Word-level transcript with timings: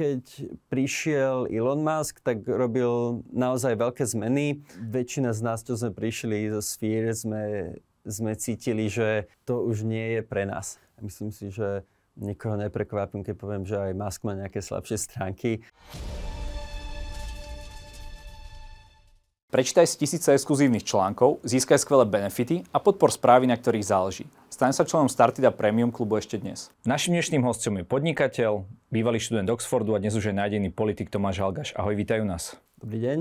keď 0.00 0.48
prišiel 0.72 1.44
Elon 1.52 1.84
Musk, 1.84 2.24
tak 2.24 2.40
robil 2.48 3.20
naozaj 3.28 3.76
veľké 3.76 4.08
zmeny. 4.08 4.64
Väčšina 4.80 5.36
z 5.36 5.40
nás, 5.44 5.60
čo 5.60 5.76
sme 5.76 5.92
prišli 5.92 6.48
zo 6.48 6.64
Sphere, 6.64 7.12
sme, 7.12 7.76
sme 8.08 8.32
cítili, 8.32 8.88
že 8.88 9.28
to 9.44 9.60
už 9.60 9.84
nie 9.84 10.16
je 10.16 10.20
pre 10.24 10.48
nás. 10.48 10.80
Myslím 11.04 11.36
si, 11.36 11.52
že 11.52 11.84
nikoho 12.16 12.56
neprekvapím, 12.56 13.20
keď 13.20 13.36
poviem, 13.36 13.68
že 13.68 13.76
aj 13.76 13.92
Musk 13.92 14.24
má 14.24 14.32
nejaké 14.32 14.64
slabšie 14.64 14.96
stránky. 14.96 15.60
Prečítaj 19.50 19.82
si 19.82 19.98
tisíce 19.98 20.30
exkluzívnych 20.30 20.86
článkov, 20.86 21.42
získaj 21.42 21.82
skvelé 21.82 22.06
benefity 22.06 22.62
a 22.70 22.78
podpor 22.78 23.10
správy, 23.10 23.50
na 23.50 23.58
ktorých 23.58 23.82
záleží. 23.82 24.30
Staň 24.46 24.70
sa 24.70 24.86
členom 24.86 25.10
Startida 25.10 25.50
Premium 25.50 25.90
klubu 25.90 26.22
ešte 26.22 26.38
dnes. 26.38 26.70
Našim 26.86 27.18
dnešným 27.18 27.42
hostom 27.42 27.74
je 27.74 27.82
podnikateľ, 27.82 28.62
bývalý 28.94 29.18
študent 29.18 29.50
Oxfordu 29.50 29.98
a 29.98 30.02
dnes 30.02 30.14
už 30.14 30.30
je 30.30 30.38
nájdený 30.38 30.70
politik 30.70 31.10
Tomáš 31.10 31.42
Halgaš. 31.42 31.74
Ahoj, 31.74 31.98
vítajú 31.98 32.22
nás. 32.22 32.62
Dobrý 32.78 33.02
deň. 33.02 33.18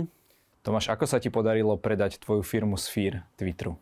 Tomáš, 0.62 0.94
ako 0.94 1.10
sa 1.10 1.18
ti 1.18 1.34
podarilo 1.34 1.74
predať 1.82 2.22
tvoju 2.22 2.46
firmu 2.46 2.78
Sphere 2.78 3.26
Twitteru? 3.34 3.74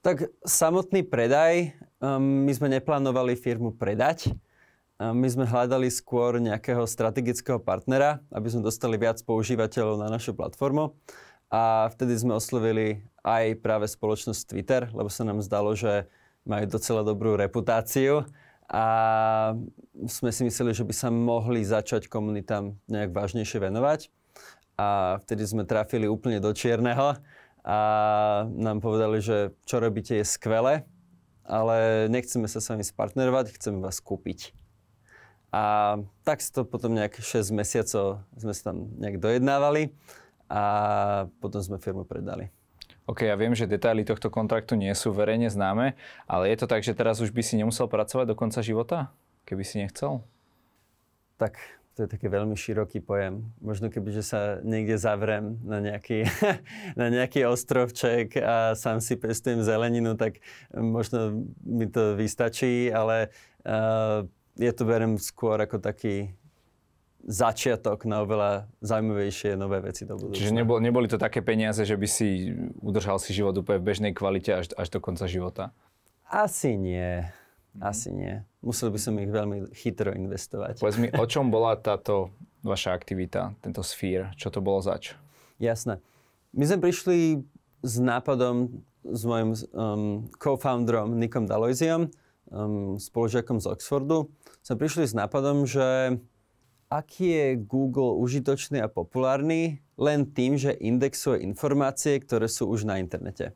Tak 0.00 0.32
samotný 0.40 1.04
predaj, 1.04 1.76
um, 2.00 2.48
my 2.48 2.52
sme 2.56 2.72
neplánovali 2.80 3.36
firmu 3.36 3.76
predať, 3.76 4.32
my 5.12 5.26
sme 5.26 5.44
hľadali 5.44 5.90
skôr 5.90 6.38
nejakého 6.38 6.86
strategického 6.86 7.58
partnera, 7.58 8.22
aby 8.30 8.46
sme 8.46 8.62
dostali 8.62 8.94
viac 8.94 9.18
používateľov 9.26 10.00
na 10.00 10.08
našu 10.08 10.32
platformu. 10.32 10.94
A 11.50 11.90
vtedy 11.92 12.14
sme 12.14 12.38
oslovili 12.38 13.04
aj 13.26 13.58
práve 13.60 13.90
spoločnosť 13.90 14.42
Twitter, 14.48 14.82
lebo 14.94 15.10
sa 15.10 15.26
nám 15.26 15.44
zdalo, 15.44 15.74
že 15.74 16.08
majú 16.48 16.64
docela 16.70 17.02
dobrú 17.04 17.34
reputáciu 17.34 18.24
a 18.68 18.84
sme 20.08 20.30
si 20.32 20.42
mysleli, 20.48 20.72
že 20.72 20.86
by 20.86 20.94
sa 20.96 21.08
mohli 21.12 21.60
začať 21.64 22.08
komunitám 22.08 22.76
nejak 22.88 23.12
vážnejšie 23.12 23.60
venovať. 23.60 24.08
A 24.74 25.20
vtedy 25.22 25.46
sme 25.46 25.68
trafili 25.68 26.10
úplne 26.10 26.42
do 26.42 26.50
čierneho 26.50 27.14
a 27.62 27.78
nám 28.50 28.82
povedali, 28.82 29.22
že 29.22 29.54
čo 29.64 29.78
robíte 29.78 30.18
je 30.18 30.26
skvelé, 30.26 30.82
ale 31.46 32.08
nechceme 32.10 32.50
sa 32.50 32.58
s 32.58 32.68
vami 32.72 32.82
spartnerovať, 32.82 33.54
chceme 33.54 33.78
vás 33.78 34.02
kúpiť. 34.02 34.63
A 35.54 35.62
tak 36.26 36.42
si 36.42 36.50
to 36.50 36.66
potom 36.66 36.98
nejak 36.98 37.22
6 37.22 37.54
mesiacov 37.54 38.26
sme 38.34 38.50
sa 38.50 38.74
tam 38.74 38.90
nejak 38.98 39.22
dojednávali 39.22 39.94
a 40.50 40.62
potom 41.38 41.62
sme 41.62 41.78
firmu 41.78 42.02
predali. 42.02 42.50
OK, 43.06 43.22
ja 43.22 43.38
viem, 43.38 43.54
že 43.54 43.70
detaily 43.70 44.02
tohto 44.02 44.34
kontraktu 44.34 44.74
nie 44.74 44.90
sú 44.98 45.14
verejne 45.14 45.46
známe, 45.46 45.94
ale 46.26 46.50
je 46.50 46.56
to 46.58 46.66
tak, 46.66 46.82
že 46.82 46.96
teraz 46.96 47.22
už 47.22 47.30
by 47.30 47.42
si 47.44 47.54
nemusel 47.54 47.86
pracovať 47.86 48.32
do 48.32 48.34
konca 48.34 48.66
života, 48.66 49.14
keby 49.46 49.62
si 49.62 49.78
nechcel? 49.78 50.26
Tak 51.38 51.54
to 51.94 52.02
je 52.02 52.08
taký 52.10 52.26
veľmi 52.26 52.58
široký 52.58 52.98
pojem. 52.98 53.46
Možno 53.62 53.86
keby, 53.86 54.10
že 54.10 54.26
sa 54.26 54.58
niekde 54.66 54.98
zavrem 54.98 55.62
na 55.62 55.78
nejaký, 55.78 56.26
na 57.00 57.06
nejaký 57.14 57.46
ostrovček 57.46 58.34
a 58.42 58.74
sám 58.74 58.98
si 58.98 59.14
pestujem 59.14 59.62
zeleninu, 59.62 60.18
tak 60.18 60.42
možno 60.74 61.46
mi 61.62 61.86
to 61.86 62.18
vystačí, 62.18 62.90
ale 62.90 63.30
uh, 63.62 64.26
ja 64.58 64.72
to 64.74 64.86
berem 64.86 65.18
skôr 65.18 65.58
ako 65.58 65.82
taký 65.82 66.34
začiatok 67.24 68.04
na 68.04 68.20
oveľa 68.20 68.68
zaujímavejšie 68.84 69.56
nové 69.56 69.80
veci 69.80 70.04
do 70.04 70.20
budúcna. 70.20 70.36
Čiže 70.36 70.52
nebol, 70.52 70.78
neboli 70.78 71.08
to 71.08 71.16
také 71.16 71.40
peniaze, 71.40 71.80
že 71.80 71.96
by 71.96 72.04
si 72.04 72.52
udržal 72.84 73.16
si 73.16 73.32
život 73.32 73.56
úplne 73.56 73.80
v 73.80 73.88
bežnej 73.88 74.12
kvalite 74.12 74.52
až, 74.52 74.76
až 74.76 74.88
do 74.92 75.00
konca 75.00 75.24
života? 75.24 75.72
Asi 76.28 76.76
nie. 76.76 77.24
Mhm. 77.74 77.80
Asi 77.80 78.08
nie. 78.12 78.44
Musel 78.60 78.92
by 78.92 79.00
som 79.00 79.16
ich 79.18 79.32
veľmi 79.32 79.72
chytro 79.72 80.12
investovať. 80.12 80.84
Povedz 80.84 81.00
mi, 81.00 81.08
o 81.10 81.24
čom 81.32 81.48
bola 81.48 81.74
táto 81.80 82.30
vaša 82.60 82.92
aktivita, 82.92 83.56
tento 83.64 83.80
sfír? 83.80 84.32
Čo 84.36 84.52
to 84.52 84.60
bolo 84.60 84.84
zač? 84.84 85.16
Jasné. 85.58 86.00
My 86.54 86.64
sme 86.68 86.78
prišli 86.86 87.42
s 87.84 87.94
nápadom 88.00 88.84
s 89.04 89.22
mojim 89.28 89.52
um, 89.52 90.24
co-founderom 90.40 91.12
Nikom 91.20 91.44
Daloisiom, 91.44 92.08
um, 92.50 92.96
spolužiakom 93.00 93.62
z 93.62 93.70
Oxfordu, 93.70 94.32
sme 94.64 94.76
prišli 94.80 95.04
s 95.08 95.16
nápadom, 95.16 95.68
že 95.68 96.18
aký 96.88 97.26
je 97.32 97.46
Google 97.60 98.16
užitočný 98.20 98.80
a 98.80 98.92
populárny 98.92 99.82
len 99.98 100.26
tým, 100.26 100.58
že 100.58 100.74
indexuje 100.74 101.42
informácie, 101.42 102.18
ktoré 102.20 102.50
sú 102.50 102.70
už 102.70 102.86
na 102.86 102.98
internete. 102.98 103.54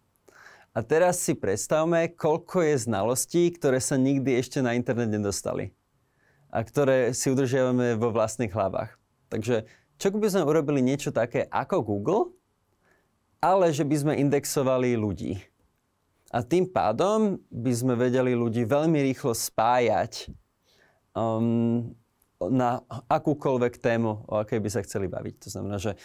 A 0.77 0.85
teraz 0.85 1.19
si 1.19 1.35
predstavme, 1.35 2.13
koľko 2.15 2.63
je 2.63 2.87
znalostí, 2.87 3.51
ktoré 3.51 3.83
sa 3.83 3.99
nikdy 3.99 4.39
ešte 4.39 4.63
na 4.63 4.79
internet 4.79 5.11
nedostali 5.11 5.75
a 6.49 6.63
ktoré 6.63 7.13
si 7.13 7.29
udržiavame 7.29 7.99
vo 7.99 8.15
vlastných 8.15 8.53
hlavách. 8.53 8.95
Takže 9.29 9.69
čo 9.99 10.15
by 10.15 10.29
sme 10.31 10.47
urobili 10.47 10.81
niečo 10.81 11.11
také 11.11 11.45
ako 11.51 11.83
Google, 11.83 12.23
ale 13.43 13.75
že 13.75 13.83
by 13.83 13.97
sme 13.99 14.21
indexovali 14.23 14.95
ľudí. 14.95 15.43
A 16.29 16.45
tým 16.45 16.69
pádom 16.69 17.41
by 17.49 17.73
sme 17.73 17.95
vedeli 17.97 18.37
ľudí 18.37 18.69
veľmi 18.69 19.01
rýchlo 19.01 19.33
spájať 19.33 20.29
um, 21.17 21.97
na 22.39 22.85
akúkoľvek 23.09 23.81
tému, 23.81 24.29
o 24.29 24.35
akej 24.45 24.61
by 24.61 24.69
sa 24.69 24.85
chceli 24.85 25.09
baviť. 25.09 25.35
To 25.45 25.49
znamená, 25.49 25.81
že 25.81 25.97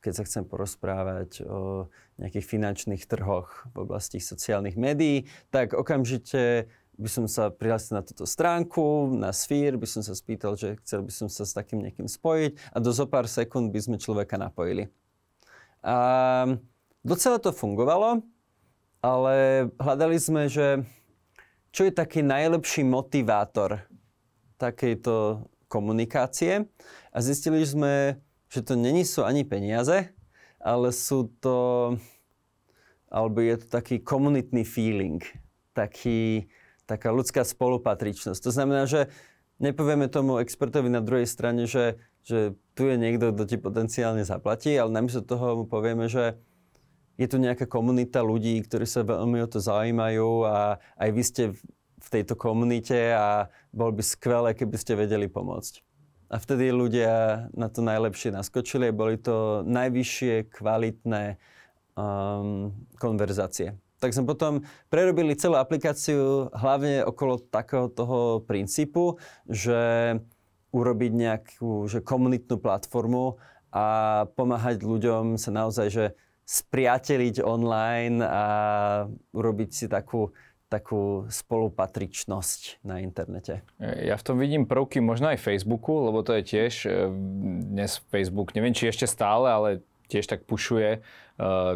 keď 0.00 0.12
sa 0.16 0.26
chcem 0.28 0.44
porozprávať 0.48 1.44
o 1.44 1.88
nejakých 2.16 2.46
finančných 2.48 3.04
trhoch 3.04 3.68
v 3.72 3.84
oblasti 3.84 4.20
sociálnych 4.20 4.76
médií, 4.76 5.28
tak 5.52 5.76
okamžite 5.76 6.68
by 7.00 7.08
som 7.08 7.24
sa 7.24 7.48
prihlásil 7.48 7.96
na 7.96 8.04
túto 8.04 8.28
stránku, 8.28 9.08
na 9.16 9.32
Sphere, 9.32 9.80
by 9.80 9.88
som 9.88 10.04
sa 10.04 10.12
spýtal, 10.12 10.56
že 10.60 10.76
chcel 10.84 11.00
by 11.00 11.12
som 11.12 11.28
sa 11.32 11.48
s 11.48 11.56
takým 11.56 11.80
niekým 11.80 12.04
spojiť 12.04 12.76
a 12.76 12.76
do 12.80 12.92
zo 12.92 13.08
pár 13.08 13.24
sekúnd 13.24 13.72
by 13.72 13.80
sme 13.80 13.96
človeka 13.96 14.36
napojili. 14.36 14.92
A 15.80 16.44
docela 17.00 17.40
to 17.40 17.56
fungovalo 17.56 18.20
ale 19.00 19.68
hľadali 19.80 20.16
sme, 20.20 20.48
že 20.48 20.84
čo 21.72 21.88
je 21.88 21.92
taký 21.92 22.20
najlepší 22.20 22.84
motivátor 22.84 23.84
takejto 24.60 25.46
komunikácie 25.72 26.68
a 27.14 27.18
zistili 27.24 27.64
sme, 27.64 28.20
že 28.52 28.60
to 28.60 28.76
není 28.76 29.08
sú 29.08 29.24
ani 29.24 29.46
peniaze, 29.46 30.12
ale 30.60 30.92
sú 30.92 31.32
to, 31.40 31.56
alebo 33.08 33.40
je 33.40 33.56
to 33.64 33.66
taký 33.72 34.02
komunitný 34.04 34.66
feeling, 34.68 35.24
taký, 35.72 36.50
taká 36.84 37.08
ľudská 37.14 37.46
spolupatričnosť. 37.46 38.40
To 38.44 38.52
znamená, 38.52 38.84
že 38.84 39.08
nepovieme 39.62 40.12
tomu 40.12 40.42
expertovi 40.42 40.92
na 40.92 41.00
druhej 41.00 41.24
strane, 41.24 41.64
že, 41.64 41.96
že 42.26 42.52
tu 42.76 42.84
je 42.84 43.00
niekto, 43.00 43.32
kto 43.32 43.44
ti 43.48 43.56
potenciálne 43.56 44.26
zaplatí, 44.26 44.76
ale 44.76 44.92
namiesto 44.92 45.24
toho 45.24 45.62
mu 45.62 45.64
povieme, 45.64 46.10
že 46.10 46.36
je 47.20 47.26
tu 47.28 47.36
nejaká 47.36 47.68
komunita 47.68 48.24
ľudí, 48.24 48.64
ktorí 48.64 48.88
sa 48.88 49.04
veľmi 49.04 49.44
o 49.44 49.48
to 49.48 49.60
zaujímajú 49.60 50.48
a 50.48 50.80
aj 50.96 51.10
vy 51.12 51.22
ste 51.22 51.42
v 52.00 52.08
tejto 52.08 52.32
komunite 52.32 52.96
a 53.12 53.52
bol 53.76 53.92
by 53.92 54.00
skvelé, 54.00 54.56
keby 54.56 54.76
ste 54.80 54.96
vedeli 54.96 55.28
pomôcť. 55.28 55.84
A 56.32 56.40
vtedy 56.40 56.72
ľudia 56.72 57.46
na 57.52 57.68
to 57.68 57.84
najlepšie 57.84 58.32
naskočili 58.32 58.88
a 58.88 58.96
boli 58.96 59.20
to 59.20 59.66
najvyššie 59.68 60.48
kvalitné 60.48 61.36
um, 61.92 62.72
konverzácie. 62.96 63.76
Tak 64.00 64.16
sme 64.16 64.24
potom 64.24 64.64
prerobili 64.88 65.36
celú 65.36 65.60
aplikáciu 65.60 66.48
hlavne 66.56 67.04
okolo 67.04 67.36
takého 67.36 67.92
toho 67.92 68.40
princípu, 68.48 69.20
že 69.44 70.16
urobiť 70.72 71.12
nejakú 71.12 71.84
že 71.84 72.00
komunitnú 72.00 72.56
platformu 72.56 73.36
a 73.68 74.24
pomáhať 74.38 74.80
ľuďom 74.80 75.36
sa 75.36 75.52
naozaj, 75.52 75.86
že 75.92 76.04
spriateliť 76.50 77.46
online 77.46 78.18
a 78.26 78.44
urobiť 79.30 79.70
si 79.70 79.86
takú, 79.86 80.34
takú 80.66 81.30
spolupatričnosť 81.30 82.82
na 82.82 82.98
internete. 82.98 83.62
Ja 83.78 84.18
v 84.18 84.26
tom 84.26 84.36
vidím 84.42 84.66
prvky 84.66 84.98
možno 84.98 85.30
aj 85.30 85.38
Facebooku, 85.38 86.10
lebo 86.10 86.26
to 86.26 86.34
je 86.34 86.42
tiež 86.42 86.74
e, 86.86 87.06
dnes 87.70 88.02
Facebook, 88.10 88.50
neviem 88.58 88.74
či 88.74 88.90
ešte 88.90 89.06
stále, 89.06 89.46
ale 89.46 89.68
tiež 90.10 90.26
tak 90.26 90.42
pušuje 90.42 91.06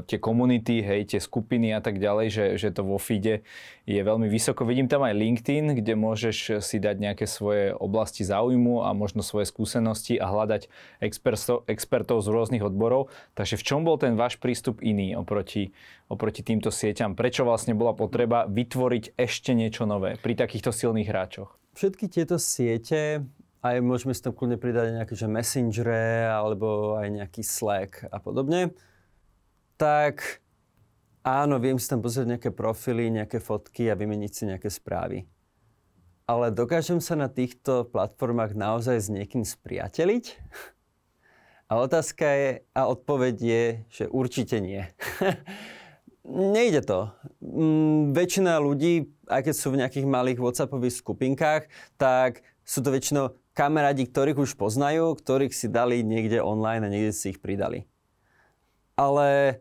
tie 0.04 0.18
komunity, 0.20 0.84
hej, 0.84 1.16
tie 1.16 1.20
skupiny 1.20 1.72
a 1.72 1.80
tak 1.80 1.96
ďalej, 1.96 2.26
že, 2.28 2.46
že 2.60 2.68
to 2.74 2.84
vo 2.84 3.00
feede 3.00 3.46
je 3.88 4.00
veľmi 4.00 4.28
vysoko. 4.28 4.68
Vidím 4.68 4.88
tam 4.88 5.04
aj 5.04 5.16
LinkedIn, 5.16 5.80
kde 5.80 5.94
môžeš 5.96 6.60
si 6.60 6.76
dať 6.76 6.96
nejaké 7.00 7.24
svoje 7.24 7.72
oblasti 7.72 8.24
záujmu 8.24 8.84
a 8.84 8.92
možno 8.92 9.24
svoje 9.24 9.48
skúsenosti 9.48 10.20
a 10.20 10.28
hľadať 10.28 10.68
expertov, 11.00 11.64
expertov 11.64 12.20
z 12.20 12.28
rôznych 12.28 12.64
odborov. 12.64 13.08
Takže 13.32 13.56
v 13.56 13.64
čom 13.64 13.80
bol 13.88 13.96
ten 13.96 14.16
váš 14.20 14.36
prístup 14.36 14.84
iný 14.84 15.16
oproti, 15.16 15.72
oproti 16.12 16.44
týmto 16.44 16.68
sieťam? 16.68 17.16
Prečo 17.16 17.48
vlastne 17.48 17.72
bola 17.72 17.96
potreba 17.96 18.44
vytvoriť 18.44 19.16
ešte 19.16 19.56
niečo 19.56 19.88
nové 19.88 20.20
pri 20.20 20.36
takýchto 20.36 20.72
silných 20.72 21.08
hráčoch? 21.08 21.56
Všetky 21.74 22.06
tieto 22.06 22.36
siete 22.38 23.24
aj 23.64 23.80
môžeme 23.80 24.12
si 24.12 24.20
tam 24.20 24.36
kľudne 24.36 24.60
pridať 24.60 24.92
nejaké 24.92 25.16
že 25.16 25.24
messengere 25.24 26.28
alebo 26.28 27.00
aj 27.00 27.08
nejaký 27.08 27.40
Slack 27.40 28.04
a 28.12 28.20
podobne. 28.20 28.76
Tak 29.74 30.44
áno, 31.26 31.58
viem 31.58 31.80
si 31.80 31.90
tam 31.90 31.98
pozrieť 31.98 32.38
nejaké 32.38 32.50
profily, 32.54 33.10
nejaké 33.10 33.42
fotky 33.42 33.90
a 33.90 33.98
vymeniť 33.98 34.30
si 34.30 34.42
nejaké 34.46 34.70
správy. 34.70 35.26
ale 36.24 36.48
dokážem 36.48 37.04
sa 37.04 37.20
na 37.20 37.28
týchto 37.28 37.84
platformách 37.84 38.56
naozaj 38.56 38.96
s 38.96 39.08
niekým 39.12 39.44
spriateliť? 39.44 40.40
A 41.68 41.80
otázka 41.80 42.24
je, 42.28 42.50
a 42.76 42.82
odpoveď 42.88 43.34
je, 43.40 43.64
že 43.88 44.04
určite 44.08 44.60
nie. 44.60 44.84
Nejde 46.24 46.80
to. 46.84 47.12
Mm, 47.40 48.16
väčšina 48.16 48.56
ľudí, 48.60 49.12
aj 49.28 49.48
keď 49.48 49.54
sú 49.56 49.68
v 49.72 49.80
nejakých 49.84 50.06
malých 50.08 50.40
WhatsAppových 50.40 51.00
skupinkách, 51.00 51.68
tak 52.00 52.44
sú 52.64 52.80
to 52.80 52.88
väčšinou 52.88 53.36
kamarádi, 53.52 54.08
ktorých 54.08 54.40
už 54.40 54.56
poznajú, 54.56 55.12
ktorých 55.16 55.52
si 55.52 55.68
dali 55.68 56.00
niekde 56.00 56.40
online 56.40 56.84
a 56.84 56.92
niekde 56.92 57.12
si 57.12 57.36
ich 57.36 57.40
pridali. 57.40 57.84
Ale 58.94 59.60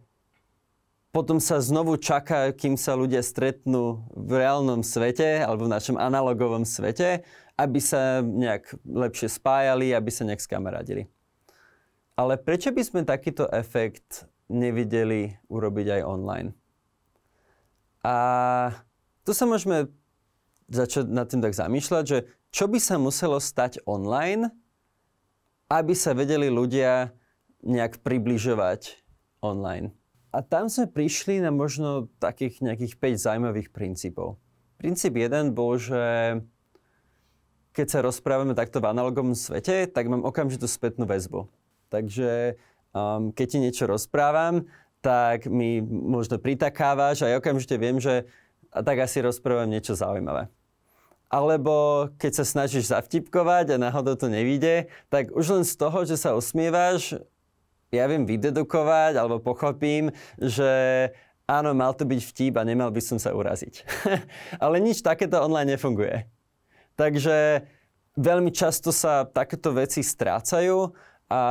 potom 1.14 1.38
sa 1.38 1.62
znovu 1.62 2.02
čaká, 2.02 2.50
kým 2.50 2.74
sa 2.74 2.98
ľudia 2.98 3.22
stretnú 3.22 4.02
v 4.10 4.42
reálnom 4.42 4.82
svete 4.82 5.46
alebo 5.46 5.70
v 5.70 5.74
našom 5.78 5.98
analogovom 6.02 6.66
svete, 6.66 7.22
aby 7.54 7.78
sa 7.78 8.26
nejak 8.26 8.74
lepšie 8.82 9.30
spájali, 9.30 9.94
aby 9.94 10.10
sa 10.10 10.26
nejak 10.26 10.42
skamarádili. 10.42 11.06
Ale 12.18 12.42
prečo 12.42 12.74
by 12.74 12.82
sme 12.82 13.02
takýto 13.06 13.46
efekt 13.54 14.26
nevideli 14.50 15.38
urobiť 15.54 16.02
aj 16.02 16.02
online? 16.02 16.50
A 18.02 18.16
tu 19.22 19.38
sa 19.38 19.46
môžeme 19.46 19.94
začať 20.66 21.14
nad 21.14 21.30
tým 21.30 21.46
tak 21.46 21.54
zamýšľať, 21.54 22.04
že 22.10 22.20
čo 22.50 22.66
by 22.66 22.82
sa 22.82 22.98
muselo 22.98 23.38
stať 23.38 23.86
online, 23.86 24.50
aby 25.70 25.94
sa 25.94 26.18
vedeli 26.18 26.50
ľudia 26.50 27.14
nejak 27.62 28.02
približovať 28.02 29.03
online. 29.44 29.92
A 30.34 30.42
tam 30.42 30.72
sme 30.72 30.90
prišli 30.90 31.44
na 31.44 31.54
možno 31.54 32.10
takých 32.18 32.64
nejakých 32.64 32.98
5 32.98 33.26
zaujímavých 33.28 33.70
princípov. 33.70 34.42
Princíp 34.82 35.20
jeden 35.20 35.54
bol, 35.54 35.78
že 35.78 36.02
keď 37.76 37.88
sa 37.90 38.00
rozprávame 38.02 38.58
takto 38.58 38.82
v 38.82 38.90
analogovom 38.90 39.38
svete, 39.38 39.86
tak 39.92 40.10
mám 40.10 40.26
okamžitú 40.26 40.66
spätnú 40.66 41.06
väzbu. 41.06 41.46
Takže 41.94 42.58
um, 42.94 43.30
keď 43.30 43.46
ti 43.46 43.58
niečo 43.62 43.86
rozprávam, 43.86 44.66
tak 45.04 45.46
mi 45.52 45.84
možno 45.86 46.40
pritakávaš 46.40 47.22
a 47.22 47.30
ja 47.30 47.38
okamžite 47.38 47.76
viem, 47.78 48.00
že 48.00 48.26
a 48.74 48.82
tak 48.82 49.06
asi 49.06 49.22
rozprávam 49.22 49.70
niečo 49.70 49.94
zaujímavé. 49.94 50.50
Alebo 51.30 52.10
keď 52.18 52.42
sa 52.42 52.46
snažíš 52.46 52.94
zavtipkovať 52.94 53.74
a 53.74 53.82
náhodou 53.82 54.14
to 54.18 54.30
nevíde, 54.30 54.90
tak 55.10 55.34
už 55.34 55.62
len 55.62 55.66
z 55.66 55.74
toho, 55.78 56.06
že 56.06 56.18
sa 56.18 56.38
usmievaš, 56.38 57.18
ja 57.94 58.10
viem 58.10 58.26
vydedukovať 58.26 59.14
alebo 59.22 59.38
pochopím, 59.38 60.10
že 60.42 60.74
áno, 61.46 61.78
mal 61.78 61.94
to 61.94 62.10
byť 62.10 62.20
vtip 62.20 62.54
a 62.58 62.66
nemal 62.66 62.90
by 62.90 63.02
som 63.06 63.22
sa 63.22 63.38
uraziť. 63.38 63.86
Ale 64.64 64.82
nič 64.82 65.06
takéto 65.06 65.38
online 65.38 65.78
nefunguje. 65.78 66.26
Takže 66.98 67.70
veľmi 68.18 68.50
často 68.50 68.90
sa 68.90 69.30
takéto 69.30 69.74
veci 69.74 70.02
strácajú 70.02 70.94
a 71.34 71.42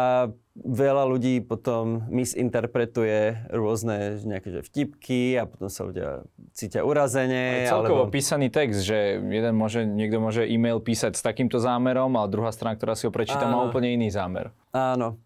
veľa 0.55 1.05
ľudí 1.09 1.43
potom 1.43 2.07
misinterpretuje 2.13 3.51
rôzne 3.51 4.21
nejaké 4.23 4.53
že 4.53 4.63
vtipky 4.63 5.41
a 5.41 5.49
potom 5.49 5.67
sa 5.73 5.89
ľudia 5.89 6.23
cítia 6.53 6.85
urazenie. 6.85 7.67
celkovo 7.67 8.07
alebo... 8.07 8.15
písaný 8.15 8.53
text, 8.53 8.85
že 8.85 9.19
jeden 9.19 9.55
môže, 9.57 9.83
niekto 9.83 10.21
môže 10.21 10.45
e-mail 10.45 10.79
písať 10.79 11.17
s 11.19 11.23
takýmto 11.25 11.57
zámerom 11.57 12.15
a 12.21 12.29
druhá 12.29 12.53
strana, 12.53 12.77
ktorá 12.77 12.95
si 12.95 13.09
ho 13.09 13.13
prečíta, 13.13 13.49
má 13.49 13.65
úplne 13.65 13.97
iný 13.97 14.13
zámer. 14.13 14.53
Áno, 14.71 15.19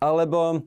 alebo 0.00 0.62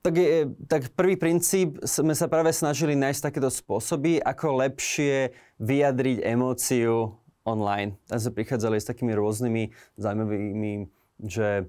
tak, 0.00 0.16
je, 0.16 0.48
tak 0.64 0.96
prvý 0.96 1.20
princíp 1.20 1.76
sme 1.84 2.16
sa 2.16 2.24
práve 2.24 2.56
snažili 2.56 2.96
nájsť 2.96 3.20
takéto 3.20 3.52
spôsoby, 3.52 4.16
ako 4.24 4.64
lepšie 4.64 5.36
vyjadriť 5.60 6.24
emóciu 6.24 7.20
online. 7.44 8.00
Tam 8.08 8.16
sme 8.16 8.36
prichádzali 8.40 8.80
s 8.80 8.88
takými 8.88 9.12
rôznymi 9.12 9.62
zaujímavými, 10.00 10.88
že 11.20 11.68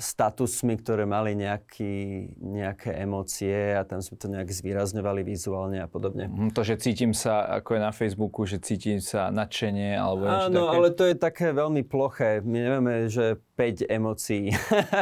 statusmi, 0.00 0.80
ktoré 0.80 1.04
mali 1.04 1.36
nejaký, 1.36 2.26
nejaké 2.40 2.96
emócie 2.96 3.76
a 3.76 3.84
tam 3.84 4.00
sme 4.00 4.16
to 4.16 4.26
nejak 4.26 4.48
zvýrazňovali 4.48 5.20
vizuálne 5.20 5.78
a 5.84 5.88
podobne. 5.88 6.26
Mhm, 6.32 6.56
to, 6.56 6.64
že 6.64 6.80
cítim 6.80 7.12
sa, 7.12 7.44
ako 7.60 7.76
je 7.76 7.80
na 7.80 7.92
Facebooku, 7.92 8.48
že 8.48 8.56
cítim 8.58 8.98
sa 9.04 9.28
nadšenie 9.28 9.94
alebo 9.94 10.26
niečo 10.26 10.48
Áno, 10.48 10.62
také? 10.64 10.76
ale 10.76 10.88
to 10.96 11.04
je 11.06 11.16
také 11.16 11.46
veľmi 11.52 11.82
ploché. 11.84 12.40
My 12.40 12.58
nevieme, 12.64 12.94
že 13.12 13.36
5 13.54 13.86
emócií. 13.86 14.50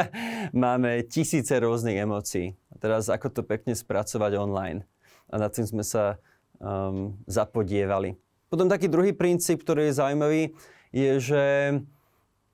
Máme 0.53 1.07
tisíce 1.07 1.55
rôznych 1.55 1.95
emócií. 1.95 2.53
A 2.71 2.75
teraz 2.77 3.07
ako 3.07 3.31
to 3.31 3.41
pekne 3.47 3.73
spracovať 3.73 4.37
online. 4.37 4.83
A 5.31 5.39
nad 5.39 5.55
tým 5.55 5.63
sme 5.63 5.83
sa 5.87 6.19
um, 6.59 7.15
zapodievali. 7.25 8.19
Potom 8.51 8.67
taký 8.67 8.91
druhý 8.91 9.15
princíp, 9.15 9.63
ktorý 9.63 9.87
je 9.87 9.97
zaujímavý, 9.97 10.43
je, 10.91 11.11
že 11.23 11.43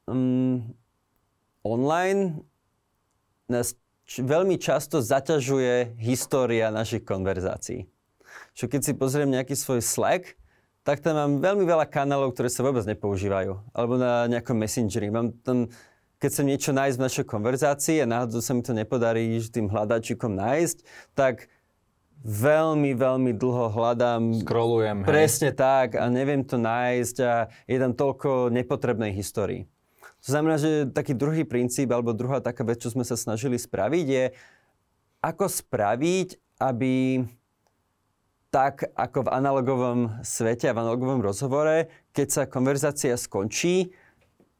um, 0.05 0.61
online 1.67 2.43
nás 3.51 3.75
veľmi 4.07 4.55
často 4.55 5.03
zaťažuje 5.03 5.99
história 5.99 6.71
našich 6.71 7.03
konverzácií. 7.03 7.87
Čo 8.55 8.71
keď 8.71 8.81
si 8.83 8.93
pozriem 8.95 9.29
nejaký 9.33 9.53
svoj 9.53 9.83
Slack, 9.83 10.39
tak 10.87 11.03
tam 11.03 11.19
mám 11.19 11.31
veľmi 11.43 11.67
veľa 11.67 11.83
kanálov, 11.91 12.31
ktoré 12.31 12.47
sa 12.47 12.63
vôbec 12.63 12.87
nepoužívajú. 12.87 13.75
Alebo 13.75 13.99
na 13.99 14.23
nejakom 14.31 14.55
messengeri. 14.55 15.11
Mám 15.11 15.35
tam, 15.43 15.67
keď 16.15 16.29
chcem 16.31 16.47
niečo 16.47 16.71
nájsť 16.71 16.95
v 16.95 17.05
našej 17.05 17.25
konverzácii 17.27 17.97
a 17.99 18.07
náhodou 18.07 18.39
sa 18.39 18.55
mi 18.55 18.63
to 18.63 18.71
nepodarí 18.71 19.35
tým 19.51 19.67
hľadačikom 19.67 20.31
nájsť, 20.31 20.77
tak 21.11 21.51
veľmi, 22.23 22.95
veľmi 22.95 23.31
dlho 23.35 23.67
hľadám. 23.75 24.41
Scrollujem, 24.47 25.03
hej. 25.03 25.09
Presne 25.11 25.51
tak 25.51 25.99
a 25.99 26.07
neviem 26.07 26.41
to 26.47 26.55
nájsť 26.55 27.15
a 27.21 27.51
je 27.67 27.77
tam 27.77 27.91
toľko 27.91 28.49
nepotrebnej 28.49 29.11
histórii. 29.11 29.67
To 30.27 30.35
znamená, 30.35 30.59
že 30.59 30.91
taký 30.91 31.15
druhý 31.15 31.47
princíp 31.47 31.87
alebo 31.87 32.11
druhá 32.11 32.43
taká 32.43 32.67
vec, 32.67 32.83
čo 32.83 32.91
sme 32.91 33.07
sa 33.07 33.15
snažili 33.15 33.55
spraviť, 33.55 34.05
je 34.11 34.25
ako 35.23 35.47
spraviť, 35.47 36.35
aby 36.59 37.23
tak 38.51 38.91
ako 38.91 39.23
v 39.23 39.31
analogovom 39.31 39.99
svete 40.27 40.67
a 40.67 40.75
v 40.75 40.83
analogovom 40.83 41.23
rozhovore, 41.23 41.87
keď 42.11 42.27
sa 42.27 42.43
konverzácia 42.43 43.15
skončí, 43.15 43.95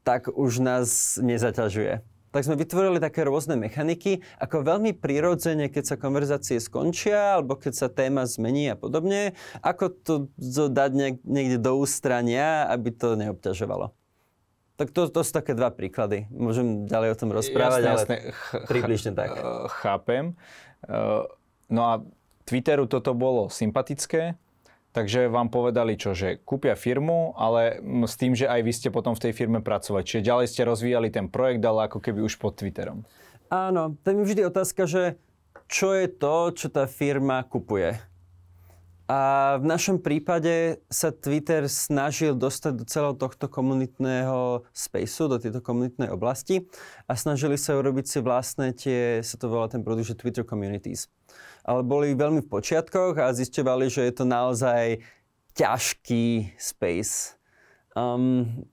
tak 0.08 0.32
už 0.32 0.64
nás 0.64 1.20
nezaťažuje. 1.20 2.00
Tak 2.32 2.44
sme 2.48 2.60
vytvorili 2.60 2.96
také 2.96 3.28
rôzne 3.28 3.60
mechaniky, 3.60 4.24
ako 4.40 4.64
veľmi 4.64 4.96
prirodzene, 4.96 5.68
keď 5.68 5.84
sa 5.84 6.00
konverzácie 6.00 6.60
skončia, 6.64 7.36
alebo 7.40 7.60
keď 7.60 7.72
sa 7.76 7.92
téma 7.92 8.24
zmení 8.24 8.72
a 8.72 8.76
podobne, 8.76 9.36
ako 9.60 9.84
to, 10.00 10.14
dať 10.72 11.20
niekde 11.28 11.60
do 11.60 11.76
ústrania, 11.76 12.68
aby 12.72 12.88
to 12.88 13.20
neobťažovalo. 13.20 13.97
Tak 14.78 14.94
to, 14.94 15.10
to 15.10 15.26
sú 15.26 15.34
také 15.34 15.58
dva 15.58 15.74
príklady. 15.74 16.30
Môžem 16.30 16.86
ďalej 16.86 17.08
o 17.12 17.16
tom 17.18 17.34
rozprávať, 17.34 17.80
jasné, 17.82 17.90
ale 17.90 17.98
jasné. 17.98 18.16
približne 18.70 19.10
tak. 19.10 19.34
Chápem. 19.82 20.38
Uh, 20.86 21.26
no 21.66 21.82
a 21.82 21.94
Twitteru 22.46 22.86
toto 22.86 23.10
bolo 23.10 23.50
sympatické, 23.50 24.38
takže 24.94 25.26
vám 25.26 25.50
povedali 25.50 25.98
čo, 25.98 26.14
že 26.14 26.38
kúpia 26.38 26.78
firmu, 26.78 27.34
ale 27.34 27.82
s 28.06 28.14
tým, 28.14 28.38
že 28.38 28.46
aj 28.46 28.60
vy 28.62 28.72
ste 28.72 28.88
potom 28.94 29.18
v 29.18 29.28
tej 29.28 29.32
firme 29.34 29.58
pracovať. 29.60 30.02
Čiže 30.06 30.22
ďalej 30.30 30.46
ste 30.46 30.62
rozvíjali 30.62 31.10
ten 31.10 31.26
projekt, 31.26 31.60
ale 31.66 31.90
ako 31.90 31.98
keby 31.98 32.22
už 32.22 32.38
pod 32.38 32.54
Twitterom. 32.54 33.02
Áno, 33.50 33.98
to 34.06 34.14
je 34.14 34.22
vždy 34.30 34.42
otázka, 34.46 34.86
že 34.86 35.18
čo 35.66 35.92
je 35.92 36.06
to, 36.06 36.54
čo 36.54 36.70
tá 36.70 36.86
firma 36.86 37.42
kupuje. 37.44 37.98
A 39.08 39.56
v 39.56 39.64
našom 39.64 40.04
prípade 40.04 40.84
sa 40.92 41.08
Twitter 41.08 41.64
snažil 41.64 42.36
dostať 42.36 42.72
do 42.76 42.84
celého 42.84 43.16
tohto 43.16 43.48
komunitného 43.48 44.68
spaceu, 44.76 45.32
do 45.32 45.40
tejto 45.40 45.64
komunitnej 45.64 46.12
oblasti 46.12 46.68
a 47.08 47.16
snažili 47.16 47.56
sa 47.56 47.80
urobiť 47.80 48.04
si 48.04 48.18
vlastné 48.20 48.76
tie, 48.76 49.24
sa 49.24 49.40
to 49.40 49.48
volá 49.48 49.64
ten 49.72 49.80
produkt, 49.80 50.12
že 50.12 50.20
Twitter 50.20 50.44
Communities. 50.44 51.08
Ale 51.64 51.88
boli 51.88 52.12
veľmi 52.12 52.44
v 52.44 52.52
počiatkoch 52.52 53.16
a 53.16 53.32
zisťovali, 53.32 53.88
že 53.88 54.04
je 54.04 54.12
to 54.12 54.28
naozaj 54.28 55.00
ťažký 55.56 56.52
space. 56.60 57.40
Um, 57.96 58.68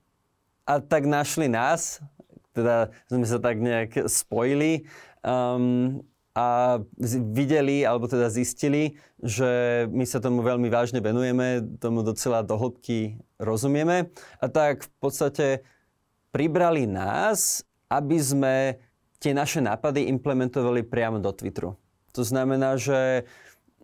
a 0.68 0.84
tak 0.84 1.08
našli 1.08 1.48
nás, 1.48 2.04
teda 2.52 2.92
sme 3.08 3.24
sa 3.24 3.40
tak 3.40 3.56
nejak 3.56 4.04
spojili 4.04 4.84
um, 5.24 6.04
a 6.36 6.76
videli, 7.32 7.80
alebo 7.80 8.04
teda 8.04 8.28
zistili, 8.28 9.00
že 9.24 9.48
my 9.88 10.04
sa 10.04 10.20
tomu 10.20 10.44
veľmi 10.44 10.68
vážne 10.68 11.00
venujeme, 11.00 11.64
tomu 11.80 12.04
docela 12.04 12.44
do 12.44 12.60
rozumieme. 13.40 14.12
A 14.36 14.46
tak 14.52 14.84
v 14.84 14.90
podstate 15.00 15.46
pribrali 16.36 16.84
nás, 16.84 17.64
aby 17.88 18.20
sme 18.20 18.76
tie 19.16 19.32
naše 19.32 19.64
nápady 19.64 20.12
implementovali 20.12 20.84
priamo 20.84 21.24
do 21.24 21.32
Twitteru. 21.32 21.72
To 22.12 22.20
znamená, 22.20 22.76
že 22.76 23.24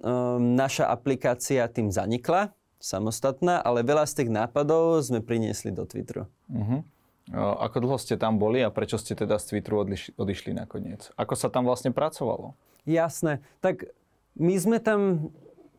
um, 0.04 0.52
naša 0.52 0.92
aplikácia 0.92 1.64
tým 1.72 1.88
zanikla, 1.88 2.52
samostatná, 2.76 3.64
ale 3.64 3.80
veľa 3.80 4.04
z 4.04 4.12
tých 4.20 4.30
nápadov 4.34 5.00
sme 5.00 5.24
priniesli 5.24 5.72
do 5.72 5.88
Twitteru. 5.88 6.28
Uh-huh. 6.52 6.84
Ako 7.32 7.80
dlho 7.80 7.96
ste 7.96 8.20
tam 8.20 8.36
boli 8.36 8.60
a 8.60 8.68
prečo 8.68 9.00
ste 9.00 9.16
teda 9.16 9.40
z 9.40 9.56
Twitteru 9.56 9.88
odišli, 9.88 10.12
odišli 10.20 10.52
nakoniec? 10.52 11.08
Ako 11.16 11.32
sa 11.32 11.48
tam 11.48 11.64
vlastne 11.64 11.88
pracovalo? 11.88 12.52
Jasné. 12.84 13.40
Tak 13.64 13.88
my 14.36 14.54
sme 14.60 14.78
tam 14.84 15.32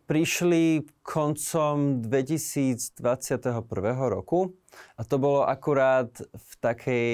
prišli 0.10 0.84
koncom 1.06 2.02
2021 2.02 3.54
roku 4.10 4.58
a 4.98 5.02
to 5.06 5.16
bolo 5.22 5.46
akurát 5.46 6.10
v 6.20 6.52
takej 6.60 7.10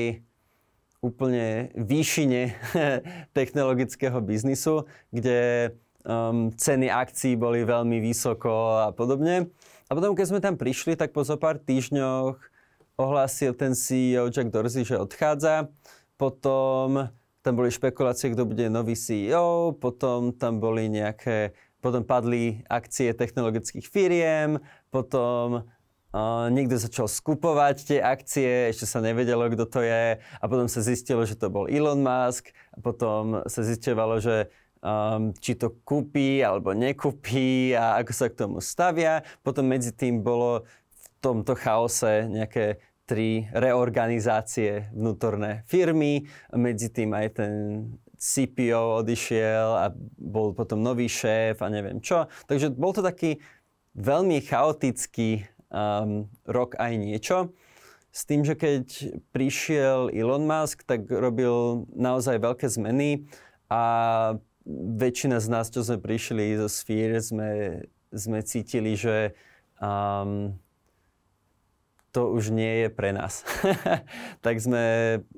úplne 1.00 1.72
výšine 1.80 2.56
technologického 3.38 4.20
biznisu, 4.20 4.84
kde 5.16 5.72
um, 6.04 6.52
ceny 6.52 6.92
akcií 6.92 7.40
boli 7.40 7.64
veľmi 7.64 8.04
vysoko 8.04 8.84
a 8.84 8.92
podobne. 8.92 9.48
A 9.90 9.98
potom, 9.98 10.14
keď 10.14 10.26
sme 10.28 10.44
tam 10.44 10.60
prišli, 10.60 10.94
tak 10.94 11.16
po 11.16 11.26
zo 11.26 11.40
pár 11.40 11.58
týždňoch 11.58 12.38
ohlásil 13.00 13.56
ten 13.56 13.72
CEO 13.72 14.28
Jack 14.28 14.52
Dorsey, 14.52 14.84
že 14.84 15.00
odchádza. 15.00 15.72
Potom 16.20 17.08
tam 17.40 17.54
boli 17.56 17.72
špekulácie, 17.72 18.36
kto 18.36 18.44
bude 18.44 18.68
nový 18.68 19.00
CEO, 19.00 19.72
potom 19.80 20.36
tam 20.36 20.60
boli 20.60 20.92
nejaké, 20.92 21.56
potom 21.80 22.04
padli 22.04 22.60
akcie 22.68 23.16
technologických 23.16 23.88
firiem, 23.88 24.60
potom 24.92 25.64
Uh, 26.10 26.50
niekto 26.50 26.74
začal 26.74 27.06
skupovať 27.06 27.86
tie 27.86 28.00
akcie, 28.02 28.74
ešte 28.74 28.90
sa 28.90 28.98
nevedelo, 28.98 29.46
kto 29.46 29.70
to 29.70 29.86
je 29.86 30.18
a 30.18 30.44
potom 30.50 30.66
sa 30.66 30.82
zistilo, 30.82 31.22
že 31.22 31.38
to 31.38 31.54
bol 31.54 31.70
Elon 31.70 32.02
Musk 32.02 32.50
a 32.74 32.82
potom 32.82 33.46
sa 33.46 33.62
zistovalo, 33.62 34.18
že 34.18 34.50
um, 34.82 35.30
či 35.38 35.54
to 35.54 35.70
kúpi 35.86 36.42
alebo 36.42 36.74
nekúpi 36.74 37.78
a 37.78 38.02
ako 38.02 38.12
sa 38.18 38.26
k 38.26 38.42
tomu 38.42 38.58
stavia. 38.58 39.22
Potom 39.46 39.70
medzi 39.70 39.94
tým 39.94 40.26
bolo 40.26 40.66
v 40.90 41.06
tomto 41.22 41.54
chaose 41.54 42.26
nejaké 42.26 42.82
tri 43.10 43.50
reorganizácie 43.50 44.94
vnútorné 44.94 45.66
firmy, 45.66 46.30
medzi 46.54 46.94
tým 46.94 47.18
aj 47.18 47.42
ten 47.42 47.54
CPO 48.20 49.02
odišiel 49.02 49.70
a 49.80 49.86
bol 50.20 50.54
potom 50.54 50.86
nový 50.86 51.10
šéf 51.10 51.58
a 51.66 51.74
neviem 51.74 51.98
čo. 51.98 52.30
Takže 52.46 52.70
bol 52.78 52.94
to 52.94 53.02
taký 53.02 53.42
veľmi 53.98 54.46
chaotický 54.46 55.50
um, 55.74 56.30
rok 56.46 56.78
aj 56.78 56.94
niečo. 57.00 57.38
S 58.14 58.28
tým, 58.28 58.46
že 58.46 58.54
keď 58.54 58.86
prišiel 59.34 60.14
Elon 60.14 60.46
Musk, 60.46 60.86
tak 60.86 61.08
robil 61.10 61.88
naozaj 61.94 62.42
veľké 62.42 62.68
zmeny 62.70 63.26
a 63.72 63.82
väčšina 64.70 65.40
z 65.42 65.48
nás, 65.50 65.72
čo 65.72 65.82
sme 65.82 65.98
prišli 65.98 66.60
zo 66.60 66.68
Sphere, 66.70 67.22
sme, 67.24 67.50
sme 68.14 68.44
cítili, 68.46 68.94
že 68.94 69.34
um, 69.80 70.54
to 72.10 72.34
už 72.34 72.50
nie 72.50 72.86
je 72.86 72.90
pre 72.90 73.14
nás. 73.14 73.46
tak 74.46 74.58
sme 74.58 74.84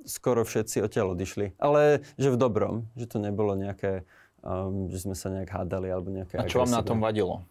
skoro 0.07 0.47
všetci 0.47 0.83
odtiaľ 0.83 1.13
odišli. 1.13 1.59
Ale 1.59 2.03
že 2.15 2.31
v 2.31 2.37
dobrom, 2.39 2.75
že 2.95 3.07
to 3.11 3.19
nebolo 3.19 3.55
nejaké, 3.59 4.07
um, 4.43 4.87
že 4.87 5.03
sme 5.03 5.15
sa 5.15 5.27
nejak 5.31 5.51
hádali 5.51 5.91
alebo 5.91 6.11
nejaké 6.11 6.39
A 6.39 6.47
čo 6.47 6.63
vám 6.63 6.71
na 6.71 6.83
tom 6.83 7.03
vadilo? 7.03 7.43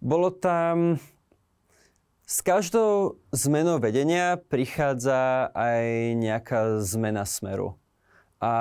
Bolo 0.00 0.32
tam 0.32 1.00
s 2.26 2.42
každou 2.42 3.22
zmenou 3.30 3.78
vedenia 3.78 4.34
prichádza 4.36 5.52
aj 5.54 5.84
nejaká 6.18 6.82
zmena 6.82 7.22
smeru. 7.22 7.78
A 8.42 8.52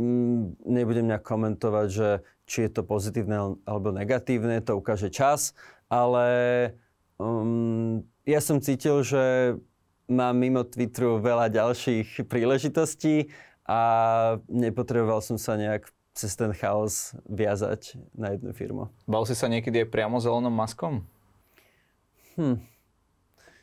mm, 0.00 0.62
nebudem 0.66 1.06
nejak 1.10 1.20
komentovať, 1.20 1.86
že 1.92 2.08
či 2.48 2.66
je 2.66 2.70
to 2.72 2.82
pozitívne 2.82 3.60
alebo 3.68 3.92
negatívne, 3.92 4.64
to 4.64 4.74
ukáže 4.74 5.12
čas, 5.12 5.54
ale 5.92 6.26
um, 7.22 8.02
ja 8.26 8.42
som 8.42 8.58
cítil, 8.58 9.06
že 9.06 9.54
mám 10.10 10.34
mimo 10.34 10.66
Twitteru 10.66 11.22
veľa 11.22 11.48
ďalších 11.48 12.26
príležitostí 12.26 13.30
a 13.62 13.80
nepotreboval 14.50 15.22
som 15.22 15.38
sa 15.38 15.54
nejak 15.54 15.86
cez 16.12 16.36
ten 16.36 16.52
chaos 16.52 17.16
viazať 17.24 17.96
na 18.12 18.36
jednu 18.36 18.52
firmu. 18.52 18.92
Bal 19.08 19.24
si 19.24 19.32
sa 19.32 19.48
niekedy 19.48 19.86
aj 19.86 19.88
priamo 19.88 20.20
zelenom 20.20 20.52
maskom? 20.52 21.06
Hm. 22.36 22.60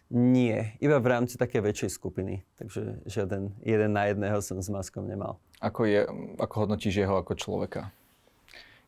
Nie, 0.10 0.74
iba 0.82 0.98
v 0.98 1.06
rámci 1.06 1.38
také 1.38 1.62
väčšej 1.62 1.94
skupiny. 1.94 2.42
Takže 2.58 3.06
žiaden 3.06 3.54
jeden 3.62 3.94
na 3.94 4.10
jedného 4.10 4.42
som 4.42 4.58
s 4.58 4.66
maskom 4.66 5.06
nemal. 5.06 5.38
Ako, 5.62 5.86
je, 5.86 6.10
ako 6.42 6.66
hodnotíš 6.66 7.06
jeho 7.06 7.14
ako 7.22 7.38
človeka? 7.38 7.94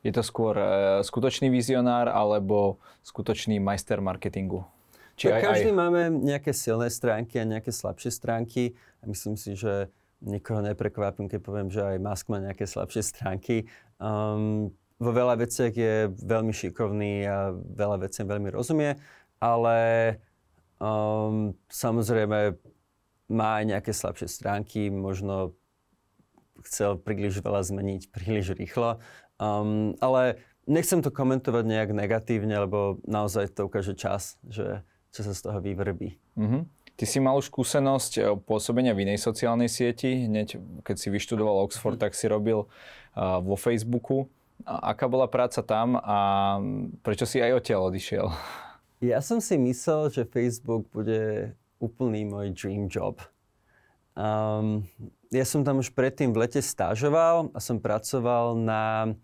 Je 0.02 0.12
to 0.14 0.26
skôr 0.26 0.58
e, 0.58 0.66
skutočný 1.06 1.54
vizionár 1.54 2.10
alebo 2.10 2.82
skutočný 3.06 3.62
majster 3.62 4.02
marketingu? 4.02 4.66
Či 5.16 5.30
tak 5.30 5.38
aj, 5.38 5.44
každý 5.54 5.72
aj... 5.72 5.78
máme 5.78 6.02
nejaké 6.26 6.52
silné 6.52 6.90
stránky 6.90 7.38
a 7.38 7.46
nejaké 7.46 7.70
slabšie 7.70 8.10
stránky 8.10 8.74
a 9.02 9.10
myslím 9.10 9.38
si, 9.38 9.54
že 9.54 9.94
nikoho 10.22 10.62
neprekvapím, 10.66 11.30
keď 11.30 11.40
poviem, 11.42 11.70
že 11.70 11.82
aj 11.82 11.98
Musk 12.02 12.26
má 12.30 12.42
nejaké 12.42 12.66
slabšie 12.66 13.02
stránky. 13.06 13.70
Um, 14.02 14.74
vo 15.02 15.10
veľa 15.14 15.34
veciach 15.42 15.74
je 15.74 16.14
veľmi 16.14 16.54
šikovný 16.54 17.26
a 17.26 17.54
veľa 17.58 18.06
veciam 18.06 18.30
veľmi 18.30 18.54
rozumie 18.54 18.98
ale 19.42 19.78
um, 20.78 21.58
samozrejme 21.68 22.54
má 23.34 23.50
aj 23.60 23.66
nejaké 23.66 23.92
slabšie 23.92 24.30
stránky, 24.30 24.94
možno 24.94 25.58
chcel 26.62 27.02
príliš 27.02 27.42
veľa 27.42 27.66
zmeniť 27.66 28.14
príliš 28.14 28.54
rýchlo, 28.54 29.02
um, 29.42 29.98
ale 29.98 30.38
nechcem 30.70 31.02
to 31.02 31.10
komentovať 31.10 31.66
nejak 31.66 31.90
negatívne, 31.98 32.54
lebo 32.62 33.02
naozaj 33.10 33.58
to 33.58 33.66
ukáže 33.66 33.98
čas, 33.98 34.38
že 34.46 34.86
čo 35.12 35.22
sa 35.26 35.34
z 35.34 35.42
toho 35.42 35.60
vyvrbí. 35.60 36.16
Mm-hmm. 36.38 36.62
Ty 36.96 37.06
si 37.10 37.18
mal 37.18 37.34
už 37.36 37.50
skúsenosť 37.50 38.12
eh, 38.22 38.24
pôsobenia 38.38 38.94
v 38.94 39.10
inej 39.10 39.20
sociálnej 39.20 39.68
sieti. 39.68 40.30
Hneď 40.30 40.62
keď 40.86 40.96
si 40.96 41.10
vyštudoval 41.10 41.66
Oxford, 41.66 41.98
mm-hmm. 41.98 42.14
tak 42.14 42.18
si 42.18 42.30
robil 42.30 42.64
uh, 42.64 43.42
vo 43.42 43.58
Facebooku. 43.58 44.30
A 44.62 44.94
aká 44.94 45.10
bola 45.10 45.26
práca 45.26 45.66
tam 45.66 45.98
a 45.98 46.62
prečo 47.02 47.26
si 47.26 47.42
aj 47.42 47.58
odtiaľ 47.58 47.90
odišiel? 47.90 48.30
Ja 49.02 49.18
som 49.18 49.42
si 49.42 49.58
myslel, 49.58 50.14
že 50.14 50.30
Facebook 50.30 50.86
bude 50.94 51.58
úplný 51.82 52.30
môj 52.30 52.54
dream 52.54 52.86
job. 52.86 53.18
Um, 54.14 54.86
ja 55.34 55.42
som 55.50 55.66
tam 55.66 55.82
už 55.82 55.98
predtým 55.98 56.30
v 56.30 56.46
lete 56.46 56.62
stážoval 56.62 57.50
a 57.58 57.60
som 57.64 57.82
pracoval 57.82 58.54
na, 58.54 59.18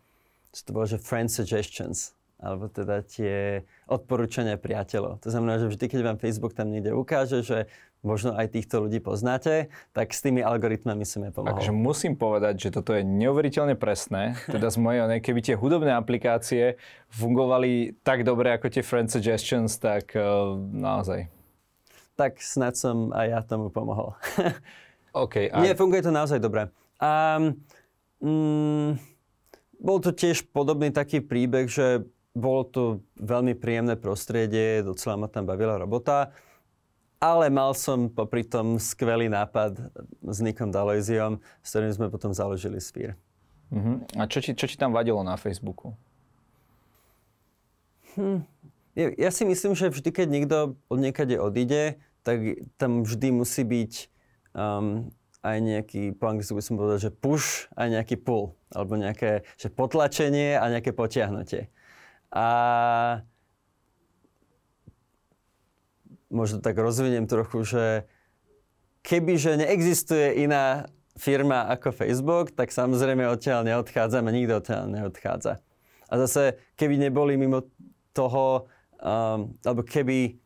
čo 0.51 0.61
to 0.67 0.71
bolo, 0.73 0.85
že 0.87 1.01
friend 1.01 1.29
suggestions, 1.31 2.17
alebo 2.37 2.69
teda 2.69 3.01
tie 3.01 3.65
odporúčania 3.89 4.59
priateľov. 4.61 5.23
To 5.25 5.29
znamená, 5.33 5.57
že 5.57 5.73
vždy, 5.73 5.85
keď 5.89 6.01
vám 6.05 6.17
Facebook 6.21 6.53
tam 6.53 6.69
niekde 6.69 6.93
ukáže, 6.93 7.41
že 7.41 7.65
možno 8.05 8.37
aj 8.37 8.53
týchto 8.53 8.85
ľudí 8.85 9.01
poznáte, 9.01 9.73
tak 9.91 10.13
s 10.13 10.21
tými 10.21 10.45
algoritmami 10.45 11.01
som 11.01 11.25
ja 11.25 11.33
pomohol. 11.33 11.57
Takže 11.57 11.73
musím 11.73 12.13
povedať, 12.13 12.69
že 12.69 12.69
toto 12.69 12.93
je 12.93 13.01
neuveriteľne 13.01 13.73
presné. 13.73 14.37
Teda 14.45 14.69
z 14.69 14.77
mojej, 14.77 15.19
keby 15.19 15.39
tie 15.41 15.55
hudobné 15.57 15.91
aplikácie 15.97 16.77
fungovali 17.09 17.97
tak 18.05 18.21
dobre 18.21 18.53
ako 18.53 18.69
tie 18.69 18.85
Friend 18.85 19.09
Suggestions, 19.09 19.81
tak 19.81 20.13
uh, 20.13 20.55
naozaj. 20.57 21.27
Tak 22.17 22.41
snad 22.41 22.77
som 22.77 23.13
aj 23.13 23.27
ja 23.29 23.39
tomu 23.41 23.73
pomohol. 23.73 24.13
OK. 25.25 25.49
A... 25.49 25.61
Nie, 25.61 25.73
funguje 25.73 26.05
to 26.05 26.13
naozaj 26.13 26.37
dobre. 26.37 26.69
A, 27.01 27.37
mm, 28.21 29.16
bol 29.77 30.01
to 30.01 30.13
tiež 30.13 30.49
podobný 30.49 30.89
taký 30.89 31.21
príbeh, 31.21 31.69
že 31.69 32.05
bolo 32.37 32.61
to 32.69 32.83
veľmi 33.17 33.57
príjemné 33.57 33.97
prostredie, 33.97 34.85
docela 34.85 35.17
ma 35.17 35.27
tam 35.29 35.49
bavila 35.49 35.81
robota. 35.81 36.29
Ale 37.17 37.49
mal 37.49 37.73
som 37.73 38.13
popri 38.13 38.45
tom 38.45 38.77
skvelý 38.77 39.25
nápad 39.25 39.89
s 40.21 40.37
Nikom 40.37 40.69
Dalojziom, 40.69 41.41
s 41.65 41.67
ktorým 41.73 41.93
sme 41.97 42.07
potom 42.13 42.29
založili 42.29 42.77
Sphere. 42.77 43.17
Uh-huh. 43.73 44.05
A 44.21 44.29
čo 44.29 44.37
ti, 44.37 44.53
čo 44.53 44.69
ti 44.69 44.77
tam 44.77 44.93
vadilo 44.93 45.25
na 45.25 45.33
Facebooku? 45.33 45.97
Hm. 48.13 48.45
Ja, 48.93 49.07
ja 49.17 49.29
si 49.33 49.45
myslím, 49.49 49.73
že 49.73 49.93
vždy, 49.93 50.09
keď 50.13 50.27
niekto 50.29 50.57
od 50.89 50.99
niekade 51.01 51.41
odíde, 51.41 52.01
tak 52.21 52.65
tam 52.77 53.01
vždy 53.01 53.29
musí 53.33 53.65
byť 53.65 53.93
um, 54.53 55.09
aj 55.47 55.57
nejaký, 55.63 56.01
po 56.19 56.27
anglicky 56.27 56.51
by 56.51 56.63
som 56.63 56.75
povedal, 56.75 56.99
že 56.99 57.11
push 57.15 57.71
a 57.79 57.87
nejaký 57.87 58.19
pull. 58.19 58.59
Alebo 58.75 58.99
nejaké 58.99 59.47
že 59.55 59.71
potlačenie 59.71 60.59
a 60.59 60.67
nejaké 60.67 60.91
potiahnutie. 60.91 61.71
A 62.35 62.47
možno 66.27 66.59
tak 66.59 66.75
rozviniem 66.75 67.23
trochu, 67.23 67.63
že 67.63 67.85
kebyže 69.07 69.55
neexistuje 69.63 70.43
iná 70.43 70.91
firma 71.15 71.65
ako 71.71 71.95
Facebook, 71.95 72.53
tak 72.53 72.69
samozrejme 72.69 73.25
odtiaľ 73.25 73.63
neodchádzame, 73.65 74.29
nikto 74.29 74.59
odtiaľ 74.59 74.85
neodchádza. 74.91 75.63
A 76.07 76.13
zase, 76.23 76.59
keby 76.75 76.99
neboli 76.99 77.39
mimo 77.39 77.67
toho, 78.11 78.67
um, 78.99 79.55
alebo 79.63 79.81
keby, 79.83 80.37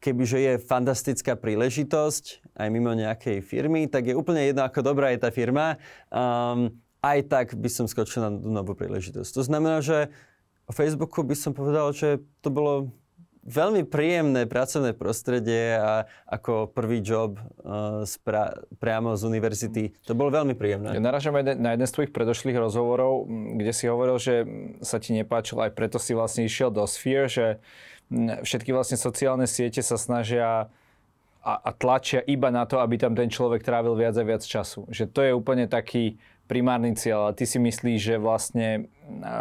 keby 0.00 0.22
že 0.24 0.38
je 0.40 0.52
fantastická 0.64 1.36
príležitosť 1.36 2.56
aj 2.56 2.68
mimo 2.72 2.90
nejakej 2.96 3.44
firmy, 3.44 3.86
tak 3.86 4.08
je 4.08 4.16
úplne 4.16 4.48
jedno, 4.48 4.64
ako 4.64 4.80
dobrá 4.80 5.12
je 5.12 5.20
tá 5.20 5.28
firma, 5.28 5.76
um, 6.08 6.72
aj 7.04 7.18
tak 7.28 7.46
by 7.56 7.68
som 7.68 7.86
skočil 7.88 8.24
na 8.24 8.32
novú 8.32 8.72
príležitosť. 8.72 9.30
To 9.36 9.42
znamená, 9.44 9.84
že 9.84 10.08
o 10.68 10.72
Facebooku 10.72 11.20
by 11.20 11.36
som 11.36 11.52
povedal, 11.52 11.92
že 11.92 12.20
to 12.40 12.48
bolo 12.48 12.92
veľmi 13.40 13.88
príjemné 13.88 14.44
pracovné 14.44 14.92
prostredie 14.92 15.72
a 15.72 16.04
ako 16.28 16.68
prvý 16.76 17.00
job 17.00 17.40
uh, 17.40 18.04
spra- 18.04 18.52
priamo 18.76 19.16
z 19.16 19.24
univerzity. 19.24 19.96
To 20.04 20.12
bolo 20.12 20.28
veľmi 20.28 20.52
príjemné. 20.52 20.92
Ja 20.92 21.00
narážam 21.00 21.32
na 21.40 21.70
jeden 21.72 21.88
z 21.88 21.94
tvojich 21.96 22.12
predošlých 22.12 22.60
rozhovorov, 22.60 23.24
kde 23.56 23.72
si 23.72 23.88
hovoril, 23.88 24.20
že 24.20 24.44
sa 24.84 25.00
ti 25.00 25.16
nepáčilo, 25.16 25.64
aj 25.64 25.72
preto 25.72 25.96
si 25.96 26.12
vlastne 26.12 26.44
išiel 26.44 26.68
do 26.68 26.84
Sphere, 26.84 27.32
že 27.32 27.46
všetky 28.42 28.74
vlastne 28.74 28.98
sociálne 28.98 29.46
siete 29.46 29.80
sa 29.80 29.94
snažia 29.94 30.66
a, 31.40 31.52
a 31.56 31.70
tlačia 31.72 32.20
iba 32.26 32.52
na 32.52 32.66
to, 32.68 32.82
aby 32.82 33.00
tam 33.00 33.16
ten 33.16 33.30
človek 33.30 33.64
trávil 33.64 33.96
viac 33.96 34.18
a 34.18 34.26
viac 34.26 34.44
času. 34.44 34.84
Že 34.90 35.04
to 35.08 35.20
je 35.24 35.32
úplne 35.32 35.64
taký 35.70 36.20
primárny 36.50 36.98
cieľ. 36.98 37.30
A 37.30 37.36
ty 37.36 37.46
si 37.46 37.62
myslíš, 37.62 38.00
že 38.02 38.16
vlastne 38.18 38.90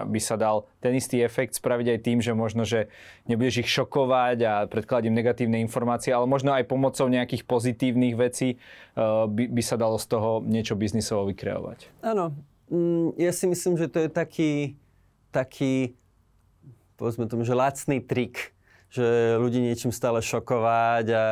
by 0.06 0.20
sa 0.22 0.38
dal 0.38 0.70
ten 0.78 0.94
istý 0.94 1.26
efekt 1.26 1.58
spraviť 1.58 1.98
aj 1.98 2.00
tým, 2.06 2.22
že 2.22 2.38
možno, 2.38 2.70
že 2.70 2.94
nebudeš 3.26 3.66
ich 3.66 3.70
šokovať 3.74 4.38
a 4.46 4.54
predkladím 4.70 5.18
negatívne 5.18 5.58
informácie, 5.58 6.14
ale 6.14 6.30
možno 6.30 6.54
aj 6.54 6.70
pomocou 6.70 7.10
nejakých 7.10 7.50
pozitívnych 7.50 8.14
vecí 8.14 8.62
by, 8.94 9.50
by 9.50 9.62
sa 9.66 9.82
dalo 9.82 9.98
z 9.98 10.06
toho 10.06 10.46
niečo 10.46 10.78
biznisovo 10.78 11.26
vykreovať. 11.34 11.90
Áno. 12.06 12.38
Mm, 12.70 13.18
ja 13.18 13.34
si 13.34 13.50
myslím, 13.50 13.82
že 13.82 13.90
to 13.90 14.06
je 14.06 14.10
taký, 14.14 14.78
taký 15.34 15.98
povedzme 16.94 17.26
tomu, 17.26 17.42
že 17.42 17.58
lacný 17.58 18.06
trik, 18.06 18.54
že 18.90 19.38
ľudí 19.38 19.62
niečím 19.62 19.94
stále 19.94 20.22
šokovať 20.22 21.06
a 21.14 21.24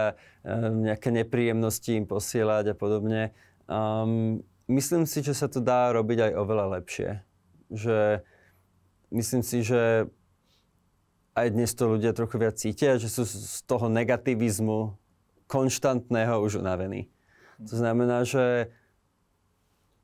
nejaké 0.72 1.10
nepríjemnosti 1.10 1.98
im 1.98 2.06
posielať 2.06 2.72
a 2.72 2.76
podobne. 2.78 3.34
Um, 3.66 4.46
myslím 4.70 5.10
si, 5.10 5.26
že 5.26 5.34
sa 5.34 5.50
to 5.50 5.60
dá 5.60 5.90
robiť 5.92 6.30
aj 6.30 6.32
oveľa 6.38 6.66
lepšie. 6.80 7.10
Že 7.74 8.22
myslím 9.12 9.42
si, 9.44 9.66
že 9.66 10.08
aj 11.38 11.48
dnes 11.54 11.74
to 11.74 11.98
ľudia 11.98 12.14
trochu 12.18 12.36
viac 12.42 12.56
cítia, 12.58 13.02
že 13.02 13.10
sú 13.10 13.26
z 13.26 13.62
toho 13.66 13.90
negativizmu 13.90 14.98
konštantného 15.46 16.42
už 16.42 16.62
unavení. 16.62 17.10
To 17.62 17.74
znamená, 17.74 18.22
že 18.22 18.70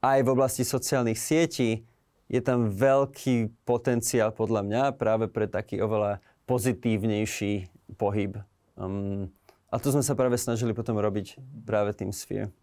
aj 0.02 0.20
v 0.26 0.32
oblasti 0.34 0.66
sociálnych 0.66 1.18
sietí 1.18 1.86
je 2.28 2.42
tam 2.42 2.74
veľký 2.74 3.66
potenciál 3.68 4.34
podľa 4.34 4.62
mňa 4.66 4.84
práve 4.98 5.30
pre 5.30 5.46
taký 5.46 5.78
oveľa 5.80 6.18
pozitívnejší 6.46 7.72
pohyb. 7.96 8.42
Um, 8.76 9.30
a 9.70 9.80
to 9.82 9.90
sme 9.94 10.06
sa 10.06 10.14
práve 10.14 10.38
snažili 10.38 10.76
potom 10.76 11.00
robiť 11.00 11.40
práve 11.66 11.94
tým 11.98 12.14
Sphere. 12.14 12.54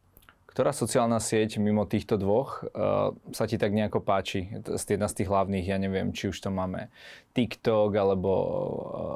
Ktorá 0.50 0.74
sociálna 0.74 1.22
sieť 1.22 1.62
mimo 1.62 1.86
týchto 1.86 2.18
dvoch 2.18 2.66
uh, 2.66 3.14
sa 3.30 3.46
ti 3.46 3.54
tak 3.54 3.70
nejako 3.70 4.02
páči? 4.02 4.50
Jedna 4.66 5.06
z 5.06 5.14
tých 5.22 5.30
hlavných, 5.30 5.66
ja 5.66 5.78
neviem, 5.78 6.10
či 6.10 6.34
už 6.34 6.42
to 6.42 6.50
máme 6.50 6.90
TikTok 7.38 7.94
alebo 7.94 8.30
uh, 8.34 8.50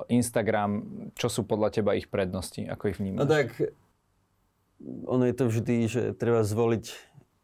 Instagram. 0.07 0.87
Čo 1.19 1.27
sú 1.27 1.41
podľa 1.43 1.75
teba 1.75 1.99
ich 1.99 2.07
prednosti? 2.07 2.63
Ako 2.63 2.95
ich 2.95 3.03
vnímaš? 3.03 3.19
No 3.19 3.27
tak, 3.27 3.51
ono 5.11 5.27
je 5.27 5.35
to 5.35 5.45
vždy, 5.51 5.77
že 5.91 6.03
treba 6.15 6.47
zvoliť 6.47 6.95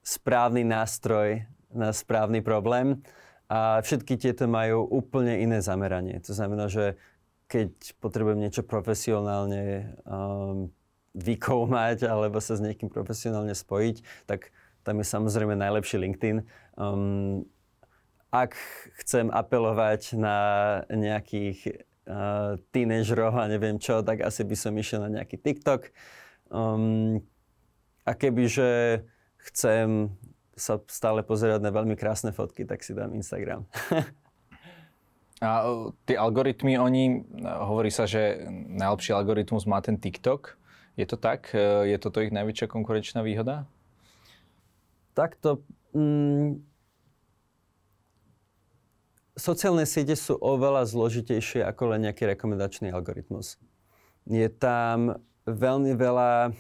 správny 0.07 0.63
nástroj 0.63 1.45
na 1.75 1.91
správny 1.91 2.43
problém 2.43 3.03
a 3.51 3.83
všetky 3.83 4.15
tieto 4.15 4.47
majú 4.47 4.87
úplne 4.87 5.43
iné 5.43 5.59
zameranie. 5.59 6.23
To 6.23 6.31
znamená, 6.31 6.71
že 6.71 6.95
keď 7.51 7.99
potrebujem 7.99 8.39
niečo 8.39 8.63
profesionálne 8.63 9.91
um, 10.07 10.71
vykoumať 11.19 12.07
alebo 12.07 12.39
sa 12.39 12.55
s 12.55 12.63
niekým 12.63 12.87
profesionálne 12.87 13.51
spojiť, 13.59 14.31
tak 14.31 14.55
tam 14.87 15.03
je 15.03 15.07
samozrejme 15.11 15.59
najlepší 15.59 15.99
LinkedIn. 15.99 16.47
Um, 16.79 17.43
ak 18.31 18.55
chcem 19.03 19.27
apelovať 19.35 20.15
na 20.15 20.39
nejakých 20.87 21.91
uh, 22.07 22.55
tínežrov 22.71 23.35
a 23.35 23.51
neviem 23.51 23.83
čo, 23.83 24.07
tak 24.07 24.23
asi 24.23 24.47
by 24.47 24.55
som 24.55 24.79
išiel 24.79 25.11
na 25.11 25.19
nejaký 25.19 25.43
TikTok. 25.43 25.91
Um, 26.55 27.19
a 28.07 28.15
kebyže 28.15 29.03
chcem 29.51 30.15
sa 30.61 30.79
stále 30.87 31.25
pozerať 31.25 31.65
na 31.65 31.73
veľmi 31.73 31.97
krásne 31.97 32.31
fotky, 32.31 32.69
tak 32.69 32.85
si 32.85 32.93
dám 32.93 33.17
Instagram. 33.17 33.65
a 35.41 35.51
tie 36.05 36.17
algoritmy, 36.21 36.77
oni, 36.77 37.25
hovorí 37.43 37.89
sa, 37.89 38.05
že 38.05 38.45
najlepší 38.53 39.17
algoritmus 39.17 39.65
má 39.65 39.81
ten 39.81 39.97
TikTok. 39.97 40.61
Je 41.01 41.09
to 41.09 41.17
tak? 41.17 41.49
E, 41.57 41.89
je 41.91 41.97
toto 41.97 42.21
ich 42.21 42.31
najväčšia 42.31 42.69
konkurenčná 42.69 43.25
výhoda? 43.25 43.65
Takto... 45.17 45.65
Mm, 45.97 46.61
sociálne 49.41 49.89
siete 49.89 50.13
sú 50.13 50.37
oveľa 50.37 50.85
zložitejšie 50.85 51.65
ako 51.65 51.97
len 51.97 52.05
nejaký 52.05 52.29
rekomendačný 52.37 52.93
algoritmus. 52.93 53.57
Je 54.29 54.45
tam 54.53 55.17
veľmi 55.49 55.97
veľa 55.97 56.53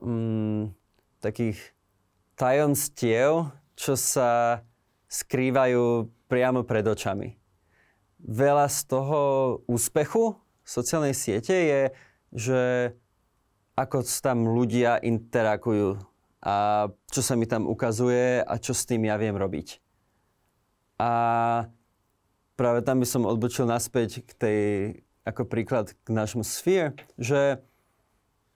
mm, 0.00 0.72
takých 1.20 1.60
tajomstiev, 2.42 3.54
čo 3.78 3.94
sa 3.94 4.62
skrývajú 5.06 6.10
priamo 6.26 6.66
pred 6.66 6.82
očami. 6.82 7.38
Veľa 8.18 8.66
z 8.66 8.78
toho 8.90 9.20
úspechu 9.70 10.34
sociálnej 10.66 11.14
siete 11.14 11.54
je 11.54 11.82
že 12.32 12.92
ako 13.76 14.04
tam 14.24 14.48
ľudia 14.48 15.00
interakujú 15.04 16.00
a 16.42 16.88
čo 17.12 17.20
sa 17.20 17.36
mi 17.36 17.44
tam 17.44 17.68
ukazuje 17.68 18.40
a 18.42 18.54
čo 18.58 18.72
s 18.72 18.88
tým 18.88 19.06
ja 19.06 19.20
viem 19.20 19.36
robiť. 19.36 19.78
A 20.98 21.12
práve 22.56 22.80
tam 22.82 23.04
by 23.04 23.06
som 23.06 23.28
odbočil 23.28 23.68
naspäť 23.68 24.24
k 24.24 24.30
tej, 24.34 24.60
ako 25.28 25.46
príklad 25.46 25.92
k 25.92 26.08
nášmu 26.08 26.42
Sphere, 26.42 26.96
že 27.20 27.60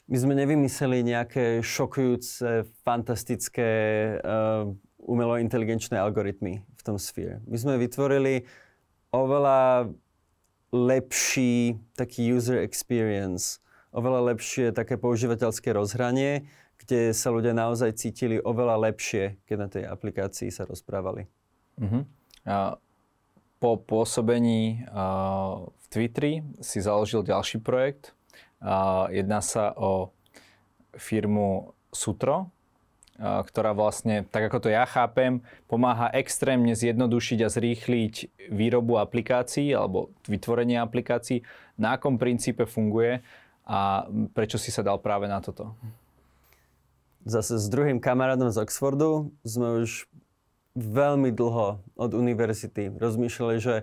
my 0.07 0.17
sme 0.17 0.35
nevymysleli 0.39 1.03
nejaké 1.03 1.61
šokujúce, 1.67 2.67
fantastické 2.87 3.71
uh, 4.23 4.71
umelo-inteligenčné 5.03 5.99
algoritmy 5.99 6.63
v 6.63 6.83
tom 6.83 6.97
Sphere. 6.99 7.43
My 7.47 7.59
sme 7.59 7.75
vytvorili 7.79 8.47
oveľa 9.11 9.91
lepší 10.71 11.79
taký 11.99 12.31
user 12.31 12.63
experience, 12.63 13.59
oveľa 13.95 14.35
lepšie 14.35 14.75
také 14.75 14.99
používateľské 14.99 15.75
rozhranie, 15.75 16.47
kde 16.77 17.11
sa 17.11 17.33
ľudia 17.33 17.57
naozaj 17.57 17.97
cítili 17.99 18.37
oveľa 18.39 18.91
lepšie, 18.91 19.41
keď 19.47 19.57
na 19.59 19.69
tej 19.71 19.85
aplikácii 19.89 20.51
sa 20.53 20.69
rozprávali. 20.69 21.27
Uh-huh. 21.81 22.03
A 22.47 22.77
po 23.57 23.81
pôsobení 23.81 24.85
uh, 24.93 25.67
v 25.67 25.87
Twitteri 25.89 26.35
si 26.61 26.79
založil 26.85 27.25
ďalší 27.25 27.59
projekt. 27.65 28.16
Jedná 29.15 29.39
sa 29.39 29.71
o 29.79 30.11
firmu 30.99 31.79
Sutro, 31.95 32.51
ktorá 33.17 33.73
vlastne, 33.73 34.27
tak 34.29 34.51
ako 34.51 34.67
to 34.67 34.69
ja 34.69 34.85
chápem, 34.85 35.41
pomáha 35.71 36.11
extrémne 36.13 36.75
zjednodušiť 36.75 37.39
a 37.47 37.49
zrýchliť 37.49 38.15
výrobu 38.51 38.99
aplikácií 38.99 39.71
alebo 39.71 40.11
vytvorenie 40.27 40.77
aplikácií. 40.83 41.47
Na 41.79 41.97
akom 41.97 42.19
princípe 42.19 42.67
funguje? 42.69 43.23
a 43.67 44.07
prečo 44.31 44.63
si 44.63 44.71
sa 44.71 44.87
dal 44.87 45.03
práve 45.03 45.27
na 45.27 45.43
toto? 45.43 45.75
Zase 47.27 47.59
s 47.59 47.67
druhým 47.67 47.99
kamarátom 47.99 48.55
z 48.55 48.63
Oxfordu 48.63 49.35
sme 49.43 49.83
už 49.83 50.07
veľmi 50.79 51.35
dlho 51.35 51.83
od 51.99 52.11
univerzity 52.15 52.95
rozmýšľali, 52.95 53.57
že 53.59 53.75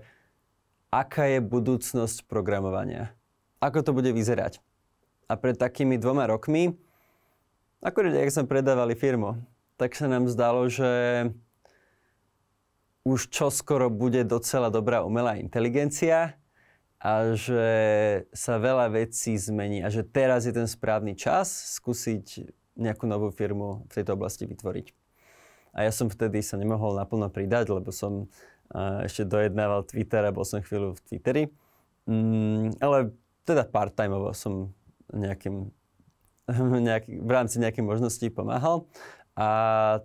aká 0.88 1.28
je 1.28 1.44
budúcnosť 1.44 2.24
programovania. 2.32 3.12
Ako 3.60 3.84
to 3.84 3.92
bude 3.92 4.08
vyzerať. 4.16 4.64
A 5.28 5.34
pred 5.40 5.56
takými 5.56 5.96
dvoma 5.98 6.28
rokmi, 6.28 6.76
akorát 7.80 8.14
ak 8.16 8.34
sme 8.34 8.46
predávali 8.48 8.94
firmu, 8.94 9.40
tak 9.80 9.96
sa 9.98 10.08
nám 10.08 10.30
zdalo, 10.30 10.68
že 10.70 10.92
už 13.04 13.28
čoskoro 13.28 13.92
bude 13.92 14.24
docela 14.24 14.72
dobrá 14.72 15.04
umelá 15.04 15.36
inteligencia 15.36 16.40
a 17.04 17.36
že 17.36 17.68
sa 18.32 18.56
veľa 18.56 18.88
vecí 18.96 19.36
zmení 19.36 19.84
a 19.84 19.92
že 19.92 20.08
teraz 20.08 20.48
je 20.48 20.56
ten 20.56 20.68
správny 20.72 21.20
čas 21.20 21.52
skúsiť 21.76 22.48
nejakú 22.80 23.04
novú 23.04 23.28
firmu 23.28 23.84
v 23.92 23.92
tejto 23.92 24.16
oblasti 24.16 24.48
vytvoriť. 24.48 24.88
A 25.76 25.84
ja 25.84 25.92
som 25.92 26.08
vtedy 26.08 26.40
sa 26.40 26.56
nemohol 26.56 26.96
naplno 26.96 27.28
pridať, 27.28 27.74
lebo 27.76 27.92
som 27.92 28.32
ešte 29.04 29.28
dojednával 29.28 29.86
Twitter 29.86 30.24
a 30.26 30.34
bol 30.34 30.46
som 30.48 30.64
chvíľu 30.64 30.98
v 30.98 31.04
Twitteri. 31.06 31.44
Mm, 32.10 32.78
ale 32.82 33.14
teda 33.44 33.68
part-timeovo 33.68 34.32
som 34.32 34.72
nejakým, 35.12 35.74
nejaký, 36.88 37.20
v 37.20 37.32
rámci 37.32 37.60
nejakej 37.60 37.84
možností 37.84 38.28
pomáhal 38.32 38.88
a 39.34 39.48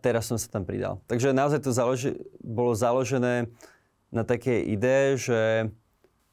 teraz 0.01 0.27
som 0.27 0.41
sa 0.41 0.49
tam 0.49 0.65
pridal. 0.65 1.05
Takže 1.05 1.37
naozaj 1.37 1.61
to 1.61 1.71
založi, 1.71 2.17
bolo 2.41 2.73
založené 2.73 3.53
na 4.09 4.25
takej 4.25 4.73
ide, 4.73 5.21
že 5.21 5.41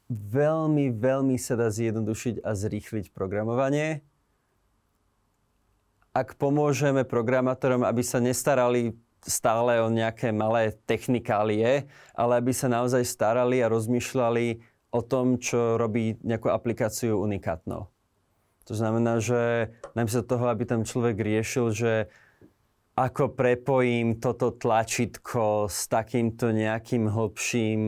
veľmi, 0.08 0.96
veľmi 0.96 1.36
sa 1.36 1.60
dá 1.60 1.68
zjednodušiť 1.68 2.40
a 2.40 2.50
zrýchliť 2.56 3.12
programovanie. 3.12 4.00
Ak 6.16 6.40
pomôžeme 6.40 7.04
programátorom, 7.04 7.84
aby 7.84 8.00
sa 8.00 8.16
nestarali 8.16 8.96
stále 9.20 9.82
o 9.82 9.90
nejaké 9.90 10.30
malé 10.32 10.72
technikálie, 10.86 11.90
ale 12.14 12.32
aby 12.40 12.54
sa 12.54 12.70
naozaj 12.70 13.04
starali 13.04 13.60
a 13.60 13.68
rozmýšľali 13.68 14.62
o 14.94 15.00
tom, 15.02 15.36
čo 15.36 15.76
robí 15.76 16.16
nejakú 16.22 16.48
aplikáciu 16.48 17.20
unikátnou. 17.20 17.90
To 18.66 18.74
znamená, 18.74 19.22
že 19.22 19.70
namiesto 19.94 20.26
toho, 20.26 20.50
aby 20.50 20.66
tam 20.66 20.82
človek 20.82 21.16
riešil, 21.18 21.66
že 21.70 21.92
ako 22.96 23.36
prepojím 23.36 24.18
toto 24.18 24.50
tlačítko 24.50 25.68
s 25.68 25.86
takýmto 25.86 26.50
nejakým 26.50 27.06
hlbším, 27.12 27.80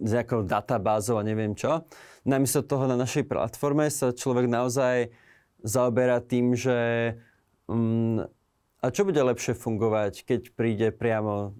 s 0.00 0.10
nejakou 0.10 0.48
databázou 0.48 1.20
a 1.20 1.26
neviem 1.26 1.52
čo. 1.52 1.84
Namiesto 2.24 2.64
toho 2.64 2.88
na 2.88 2.96
našej 2.96 3.28
platforme 3.28 3.86
sa 3.92 4.16
človek 4.16 4.48
naozaj 4.48 5.12
zaoberá 5.60 6.24
tým, 6.24 6.56
že 6.56 7.14
um, 7.68 8.24
a 8.80 8.86
čo 8.88 9.04
bude 9.04 9.20
lepšie 9.20 9.52
fungovať, 9.52 10.24
keď 10.24 10.40
príde 10.56 10.88
priamo 10.88 11.52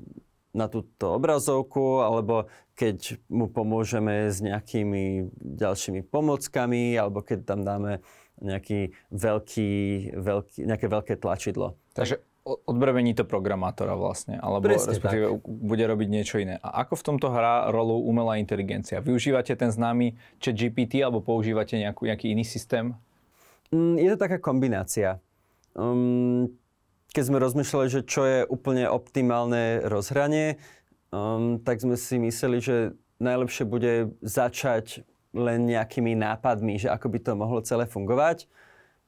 na 0.57 0.67
túto 0.67 1.21
obrazovku, 1.21 2.01
alebo 2.01 2.49
keď 2.75 3.21
mu 3.29 3.47
pomôžeme 3.47 4.33
s 4.33 4.41
nejakými 4.41 5.31
ďalšími 5.37 6.01
pomockami, 6.09 6.97
alebo 6.97 7.21
keď 7.21 7.39
tam 7.45 7.61
dáme 7.63 8.01
nejaký 8.41 8.97
veľký, 9.13 9.73
veľký, 10.17 10.59
nejaké 10.67 10.87
veľké 10.89 11.15
tlačidlo. 11.21 11.77
Takže 11.95 12.21
odbremení 12.45 13.13
to 13.13 13.29
programátora 13.29 13.93
vlastne, 13.95 14.41
alebo 14.41 14.73
Presne 14.73 14.97
respektíve 14.97 15.25
tak. 15.29 15.45
bude 15.45 15.85
robiť 15.85 16.09
niečo 16.09 16.37
iné. 16.41 16.57
A 16.65 16.83
ako 16.85 16.97
v 16.97 17.07
tomto 17.13 17.29
hrá 17.31 17.69
rolu 17.69 18.01
umelá 18.01 18.41
inteligencia? 18.41 19.05
Využívate 19.05 19.53
ten 19.55 19.69
známy 19.69 20.17
chat 20.41 20.57
GPT 20.57 21.05
alebo 21.05 21.21
používate 21.21 21.77
nejakú, 21.77 22.09
nejaký 22.09 22.33
iný 22.33 22.43
systém? 22.43 22.97
Mm, 23.71 24.01
je 24.01 24.09
to 24.17 24.19
taká 24.19 24.41
kombinácia. 24.41 25.21
Um, 25.77 26.51
keď 27.13 27.25
sme 27.29 27.39
rozmýšľali, 27.45 27.89
že 27.93 28.01
čo 28.09 28.23
je 28.25 28.41
úplne 28.49 28.89
optimálne 28.89 29.85
rozhranie, 29.85 30.57
um, 31.13 31.61
tak 31.61 31.85
sme 31.85 31.95
si 32.01 32.17
mysleli, 32.19 32.59
že 32.59 32.77
najlepšie 33.21 33.65
bude 33.69 34.17
začať 34.25 35.05
len 35.31 35.71
nejakými 35.71 36.19
nápadmi, 36.19 36.81
že 36.81 36.89
ako 36.91 37.07
by 37.13 37.19
to 37.23 37.33
mohlo 37.39 37.61
celé 37.63 37.87
fungovať 37.87 38.51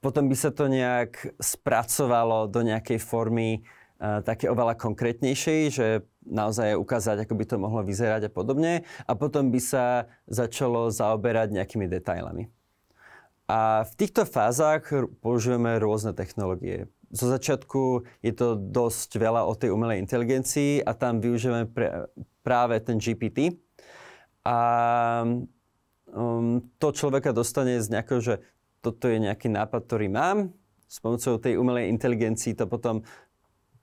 potom 0.02 0.26
by 0.26 0.36
sa 0.36 0.50
to 0.50 0.66
nejak 0.66 1.38
spracovalo 1.38 2.50
do 2.50 2.66
nejakej 2.66 2.98
formy 2.98 3.62
uh, 3.62 4.18
také 4.26 4.50
oveľa 4.50 4.74
konkrétnejšej, 4.74 5.60
že 5.70 5.86
naozaj 6.26 6.74
ukázať, 6.74 7.22
ako 7.24 7.34
by 7.38 7.44
to 7.46 7.56
mohlo 7.62 7.86
vyzerať 7.86 8.26
a 8.26 8.34
podobne. 8.34 8.82
A 9.06 9.12
potom 9.14 9.54
by 9.54 9.62
sa 9.62 10.10
začalo 10.26 10.90
zaoberať 10.90 11.54
nejakými 11.54 11.86
detailami. 11.86 12.50
A 13.46 13.86
v 13.86 13.92
týchto 13.94 14.26
fázach 14.26 14.90
používame 15.22 15.78
rôzne 15.78 16.10
technológie. 16.18 16.90
Zo 17.12 17.30
začiatku 17.30 18.02
je 18.24 18.32
to 18.34 18.58
dosť 18.58 19.22
veľa 19.22 19.46
o 19.46 19.54
tej 19.54 19.70
umelej 19.70 20.02
inteligencii 20.02 20.82
a 20.82 20.96
tam 20.96 21.22
využívame 21.22 21.68
pre, 21.70 22.10
práve 22.42 22.80
ten 22.82 22.98
GPT. 22.98 23.60
A 24.42 24.56
um, 26.12 26.60
to 26.78 26.92
človeka 26.92 27.32
dostane 27.32 27.80
z 27.80 27.88
nejakého, 27.88 28.20
že 28.20 28.34
toto 28.84 29.08
je 29.08 29.18
nejaký 29.18 29.48
nápad, 29.48 29.80
ktorý 29.88 30.08
mám. 30.12 30.52
S 30.86 31.00
pomocou 31.00 31.40
tej 31.40 31.56
umelej 31.56 31.88
inteligencii 31.88 32.52
to 32.52 32.68
potom 32.68 33.00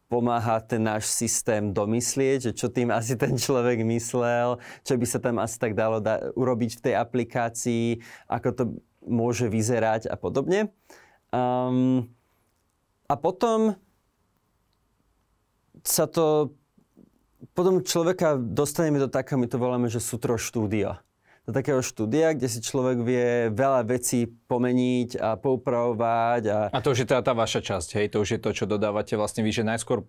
pomáha 0.10 0.58
ten 0.65 0.82
náš 0.82 1.06
systém 1.10 1.70
domyslieť, 1.70 2.50
že 2.50 2.52
čo 2.58 2.68
tým 2.70 2.89
asi 2.89 3.13
ten 3.13 3.38
človek 3.38 3.86
myslel, 3.86 4.58
čo 4.82 4.98
by 4.98 5.06
sa 5.06 5.22
tam 5.22 5.38
asi 5.38 5.58
tak 5.62 5.78
dalo 5.78 6.02
da- 6.02 6.34
urobiť 6.34 6.82
v 6.82 6.84
tej 6.89 6.94
aplikácii, 6.98 7.86
ako 8.26 8.50
to 8.54 8.63
môže 9.06 9.46
vyzerať 9.50 10.10
a 10.10 10.18
podobne. 10.18 10.74
Um, 11.30 12.10
a 13.06 13.13
potom 13.18 13.78
sa 15.86 16.10
to, 16.10 16.58
potom 17.54 17.86
človeka 17.86 18.38
dostaneme 18.38 18.98
do 18.98 19.10
takého, 19.10 19.38
my 19.38 19.48
to 19.50 19.62
voláme, 19.62 19.88
že 19.89 20.02
sutro 20.02 20.38
štúdia 20.38 21.02
do 21.49 21.51
takého 21.51 21.81
štúdia, 21.81 22.38
kde 22.38 22.45
si 22.45 22.62
človek 22.62 23.01
vie 23.01 23.49
veľa 23.49 23.81
vecí 23.89 24.29
pomeniť 24.29 25.17
a 25.17 25.33
poupravovať. 25.33 26.43
A, 26.45 26.59
a 26.69 26.79
to 26.85 26.93
už 26.93 27.01
je 27.01 27.07
teda 27.09 27.25
tá 27.25 27.33
vaša 27.33 27.65
časť, 27.65 27.89
hej? 27.97 28.05
To 28.13 28.21
už 28.21 28.38
je 28.38 28.39
to, 28.39 28.53
čo 28.53 28.69
dodávate 28.69 29.17
vlastne 29.17 29.41
vy, 29.41 29.49
že 29.49 29.65
najskôr, 29.65 30.05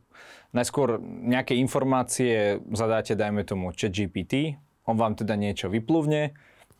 najskôr 0.53 1.00
nejaké 1.05 1.57
informácie 1.57 2.61
zadáte, 2.76 3.16
dajme 3.16 3.48
tomu, 3.48 3.72
chat 3.72 3.88
GPT, 3.88 4.61
on 4.85 5.00
vám 5.00 5.16
teda 5.16 5.33
niečo 5.40 5.72
vypluvne, 5.72 6.37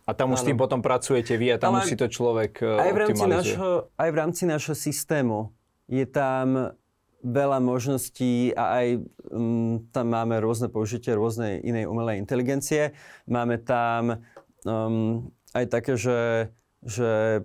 a 0.09 0.17
tam 0.17 0.35
už 0.35 0.43
s 0.43 0.49
tým 0.51 0.59
potom 0.59 0.83
pracujete 0.83 1.39
vy 1.39 1.55
a 1.55 1.57
tam 1.61 1.79
Ale 1.79 1.87
už 1.87 1.95
si 1.95 1.95
to 1.95 2.11
človek 2.11 2.67
aj 2.67 2.91
v 2.91 2.99
rámci 2.99 3.25
nášho, 3.31 3.69
Aj 3.95 4.11
v 4.11 4.17
rámci 4.19 4.43
nášho 4.43 4.75
systému 4.75 5.55
je 5.87 6.03
tam 6.03 6.75
veľa 7.21 7.61
možností 7.61 8.51
a 8.57 8.81
aj 8.81 8.87
um, 9.31 9.85
tam 9.93 10.07
máme 10.11 10.41
rôzne 10.41 10.73
použitie 10.73 11.13
rôznej 11.13 11.61
inej 11.61 11.85
umelej 11.87 12.17
inteligencie. 12.17 12.97
Máme 13.29 13.61
tam 13.61 14.25
um, 14.67 15.31
aj 15.55 15.65
také, 15.71 15.95
že, 15.97 16.51
že 16.83 17.43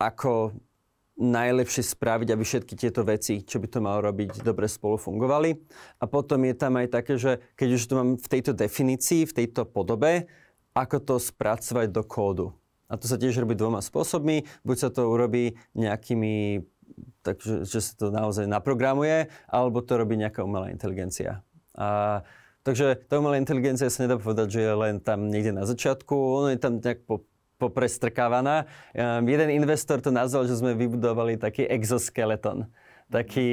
ako 0.00 0.56
najlepšie 1.22 1.84
spraviť, 1.84 2.28
aby 2.32 2.42
všetky 2.42 2.74
tieto 2.74 3.04
veci, 3.04 3.44
čo 3.44 3.60
by 3.60 3.66
to 3.68 3.78
malo 3.84 4.00
robiť, 4.02 4.42
dobre 4.42 4.66
spolu 4.66 4.96
fungovali. 4.96 5.54
A 6.00 6.04
potom 6.08 6.42
je 6.42 6.54
tam 6.56 6.80
aj 6.80 6.88
také, 6.90 7.14
že 7.20 7.38
keď 7.54 7.68
už 7.78 7.82
to 7.84 7.94
mám 7.94 8.10
v 8.18 8.26
tejto 8.26 8.52
definícii, 8.56 9.28
v 9.28 9.36
tejto 9.44 9.68
podobe, 9.68 10.26
ako 10.72 10.96
to 11.04 11.14
spracovať 11.20 11.92
do 11.92 12.02
kódu. 12.02 12.46
A 12.88 12.96
to 12.96 13.08
sa 13.08 13.16
tiež 13.16 13.40
robí 13.40 13.56
dvoma 13.56 13.80
spôsobmi. 13.80 14.44
Buď 14.64 14.76
sa 14.76 14.88
to 14.92 15.08
urobí 15.08 15.56
nejakými, 15.76 16.64
takže 17.24 17.64
že 17.64 17.80
sa 17.80 17.92
to 17.96 18.06
naozaj 18.12 18.44
naprogramuje, 18.48 19.32
alebo 19.48 19.80
to 19.84 19.96
robí 19.96 20.16
nejaká 20.16 20.44
umelá 20.44 20.68
inteligencia. 20.72 21.44
A 21.72 22.20
Takže 22.62 23.10
tá 23.10 23.18
umelá 23.18 23.42
inteligencia 23.42 23.90
sa 23.90 24.06
nedá 24.06 24.14
povedať, 24.14 24.54
že 24.54 24.60
je 24.62 24.74
len 24.74 25.02
tam 25.02 25.26
niekde 25.26 25.50
na 25.50 25.66
začiatku, 25.66 26.14
ono 26.14 26.48
je 26.54 26.62
tam 26.62 26.78
nejak 26.78 27.02
po, 27.02 27.26
poprestrkávaná. 27.58 28.70
Um, 28.94 29.26
jeden 29.26 29.50
investor 29.50 29.98
to 29.98 30.14
nazval, 30.14 30.46
že 30.46 30.62
sme 30.62 30.78
vybudovali 30.78 31.42
taký 31.42 31.66
exoskeleton. 31.66 32.70
Taký, 33.10 33.50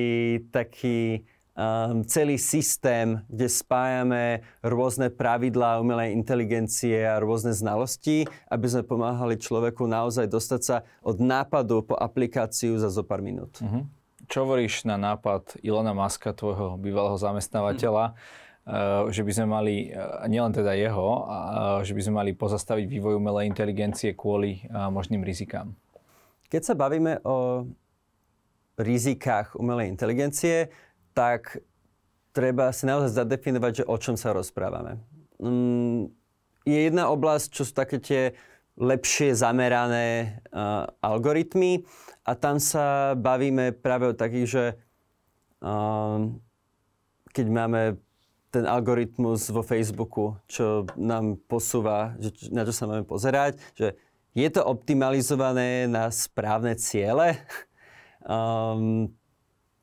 taký 0.54 1.26
um, 1.58 2.06
celý 2.06 2.38
systém, 2.38 3.26
kde 3.26 3.50
spájame 3.50 4.45
rôzne 4.62 5.10
pravidlá 5.10 5.82
umelej 5.82 6.13
inteligencie 6.13 7.02
a 7.02 7.17
rôzne 7.17 7.50
znalosti, 7.50 8.30
aby 8.45 8.65
sme 8.69 8.86
pomáhali 8.86 9.41
človeku 9.41 9.89
naozaj 9.89 10.30
dostať 10.30 10.62
sa 10.62 10.78
od 11.02 11.17
nápadu 11.17 11.82
po 11.82 11.98
aplikáciu 11.98 12.78
za 12.78 12.93
zo 12.93 13.02
pár 13.02 13.26
minút. 13.26 13.58
Uh-huh. 13.58 13.89
Čo 14.30 14.45
hovoríš 14.45 14.86
na 14.86 15.02
nápad 15.02 15.58
Ilona 15.65 15.98
Maska, 15.98 16.30
tvojho 16.38 16.78
bývalého 16.78 17.17
zamestnávateľa, 17.17 18.13
Eh, 18.13 18.49
že 19.10 19.22
by 19.26 19.32
sme 19.34 19.48
mali, 19.50 19.76
eh, 19.89 19.98
nielen 20.30 20.54
teda 20.54 20.78
jeho, 20.78 21.26
že 21.82 21.93
by 21.95 22.02
sme 22.06 22.13
mali 22.22 22.32
pozastaviť 22.38 22.86
vývoj 22.86 23.17
umelej 23.17 23.50
inteligencie 23.50 24.13
kvôli 24.13 24.62
eh, 24.62 24.89
možným 24.89 25.26
rizikám. 25.26 25.74
Keď 26.50 26.62
sa 26.62 26.74
bavíme 26.74 27.22
o 27.26 27.65
rizikách 28.78 29.58
umelej 29.58 29.89
inteligencie, 29.89 30.74
tak 31.13 31.62
treba 32.34 32.72
si 32.74 32.86
naozaj 32.86 33.22
zadefinovať, 33.22 33.84
že 33.84 33.89
o 33.89 33.95
čom 33.98 34.15
sa 34.17 34.34
rozprávame. 34.34 34.98
Mm, 35.41 36.10
je 36.65 36.80
jedna 36.89 37.10
oblasť, 37.10 37.48
čo 37.54 37.65
sú 37.65 37.74
také 37.74 37.98
tie 38.02 38.22
lepšie 38.80 39.36
zamerané 39.36 40.39
algoritmy 41.04 41.84
a 42.24 42.32
tam 42.39 42.63
sa 42.63 43.12
bavíme 43.12 43.76
práve 43.76 44.08
o 44.08 44.15
takých, 44.15 44.48
že 44.48 44.65
keď 47.30 47.45
máme 47.52 48.00
ten 48.50 48.66
algoritmus 48.66 49.54
vo 49.54 49.62
Facebooku, 49.62 50.38
čo 50.50 50.90
nám 50.98 51.38
posúva, 51.46 52.18
že, 52.18 52.50
na 52.50 52.66
čo 52.66 52.74
sa 52.74 52.90
máme 52.90 53.06
pozerať, 53.06 53.62
že 53.78 53.94
je 54.34 54.50
to 54.50 54.62
optimalizované 54.66 55.86
na 55.90 56.10
správne 56.10 56.74
ciele. 56.78 57.38
Um, 58.26 59.10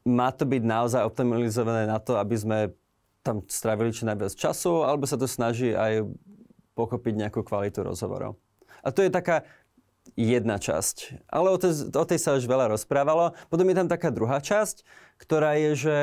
má 0.07 0.31
to 0.31 0.47
byť 0.47 0.63
naozaj 0.63 1.03
optimalizované 1.03 1.91
na 1.91 1.99
to, 1.99 2.15
aby 2.15 2.37
sme 2.39 2.59
tam 3.27 3.43
strávili 3.51 3.91
čo 3.91 4.07
najviac 4.07 4.39
času, 4.39 4.87
alebo 4.87 5.03
sa 5.03 5.19
to 5.19 5.27
snaží 5.27 5.75
aj 5.75 6.07
pochopiť 6.79 7.27
nejakú 7.27 7.43
kvalitu 7.43 7.83
rozhovorov. 7.83 8.39
A 8.87 8.95
to 8.95 9.03
je 9.03 9.11
taká 9.11 9.43
jedna 10.15 10.63
časť. 10.63 11.27
Ale 11.27 11.51
o 11.51 11.59
tej, 11.59 11.91
o 11.91 12.05
tej 12.07 12.19
sa 12.23 12.39
už 12.39 12.47
veľa 12.47 12.71
rozprávalo. 12.79 13.35
Potom 13.51 13.67
je 13.67 13.75
tam 13.75 13.91
taká 13.91 14.15
druhá 14.15 14.39
časť, 14.39 14.87
ktorá 15.19 15.59
je, 15.59 15.71
že, 15.75 15.99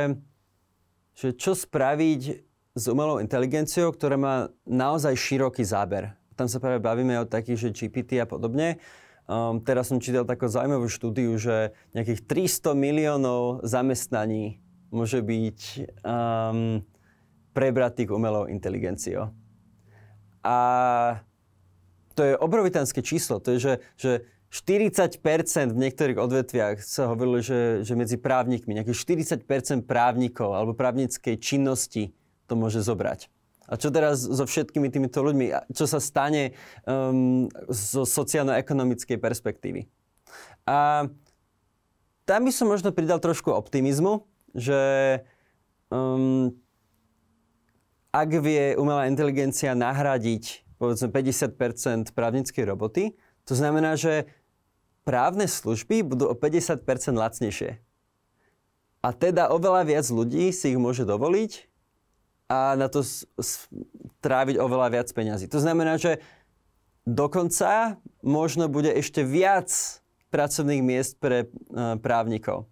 že 1.15 1.29
čo 1.31 1.55
spraviť 1.55 2.43
s 2.73 2.89
umelou 2.89 3.21
inteligenciou, 3.21 3.93
ktorá 3.93 4.17
má 4.17 4.35
naozaj 4.65 5.13
široký 5.13 5.61
záber. 5.61 6.17
Tam 6.33 6.49
sa 6.49 6.57
práve 6.57 6.81
bavíme 6.81 7.13
o 7.21 7.29
takých, 7.29 7.69
že 7.69 7.73
GPT 7.77 8.17
a 8.17 8.25
podobne. 8.25 8.81
Um, 9.29 9.61
teraz 9.61 9.93
som 9.93 10.01
čítal 10.01 10.25
takú 10.25 10.49
zaujímavú 10.49 10.89
štúdiu, 10.89 11.37
že 11.37 11.71
nejakých 11.93 12.25
300 12.25 12.73
miliónov 12.73 13.61
zamestnaní 13.61 14.57
môže 14.89 15.21
byť 15.21 15.59
um, 16.01 16.81
prebratých 17.53 18.09
umelou 18.09 18.49
inteligenciou. 18.49 19.29
A 20.41 20.57
to 22.17 22.25
je 22.25 22.33
obrovitánske 22.41 23.05
číslo. 23.05 23.37
To 23.45 23.53
je, 23.55 23.57
že, 23.61 23.73
že 23.95 24.11
40% 24.49 25.21
v 25.71 25.81
niektorých 25.87 26.17
odvetviach 26.17 26.81
sa 26.81 27.13
hovorilo, 27.13 27.39
že, 27.39 27.85
že 27.85 27.93
medzi 27.93 28.17
právnikmi, 28.17 28.81
nejakých 28.81 29.45
40% 29.45 29.85
právnikov 29.85 30.57
alebo 30.57 30.73
právnickej 30.73 31.37
činnosti 31.37 32.17
to 32.47 32.53
môže 32.59 32.83
zobrať. 32.83 33.31
A 33.63 33.79
čo 33.79 33.89
teraz 33.89 34.19
so 34.19 34.43
všetkými 34.43 34.91
týmito 34.91 35.23
ľuďmi? 35.23 35.71
Čo 35.71 35.87
sa 35.87 36.03
stane 36.03 36.51
um, 36.83 37.47
zo 37.71 38.03
sociálno-ekonomickej 38.03 39.17
perspektívy? 39.17 39.87
A 40.67 41.07
tam 42.27 42.41
by 42.43 42.51
som 42.51 42.67
možno 42.67 42.91
pridal 42.91 43.23
trošku 43.23 43.51
optimizmu, 43.55 44.27
že 44.51 44.79
um, 45.87 46.51
ak 48.11 48.29
vie 48.43 48.75
umelá 48.75 49.07
inteligencia 49.07 49.71
nahradiť 49.73 50.63
povedzme 50.83 51.07
50% 51.07 52.11
právnickej 52.11 52.63
roboty, 52.67 53.15
to 53.47 53.55
znamená, 53.55 53.95
že 53.95 54.27
právne 55.07 55.47
služby 55.47 56.03
budú 56.03 56.27
o 56.27 56.35
50% 56.35 56.83
lacnejšie. 57.15 57.79
A 59.03 59.09
teda 59.11 59.51
oveľa 59.51 59.87
viac 59.87 60.07
ľudí 60.11 60.51
si 60.51 60.75
ich 60.75 60.79
môže 60.79 61.07
dovoliť 61.07 61.72
a 62.53 62.77
na 62.77 62.85
to 62.85 63.01
tráviť 64.21 64.61
oveľa 64.61 64.87
viac 64.93 65.07
peňazí. 65.09 65.49
To 65.49 65.57
znamená, 65.57 65.97
že 65.97 66.21
dokonca 67.09 67.97
možno 68.21 68.69
bude 68.69 68.93
ešte 68.93 69.25
viac 69.25 69.73
pracovných 70.29 70.81
miest 70.85 71.17
pre 71.17 71.45
e, 71.45 71.47
právnikov. 71.97 72.69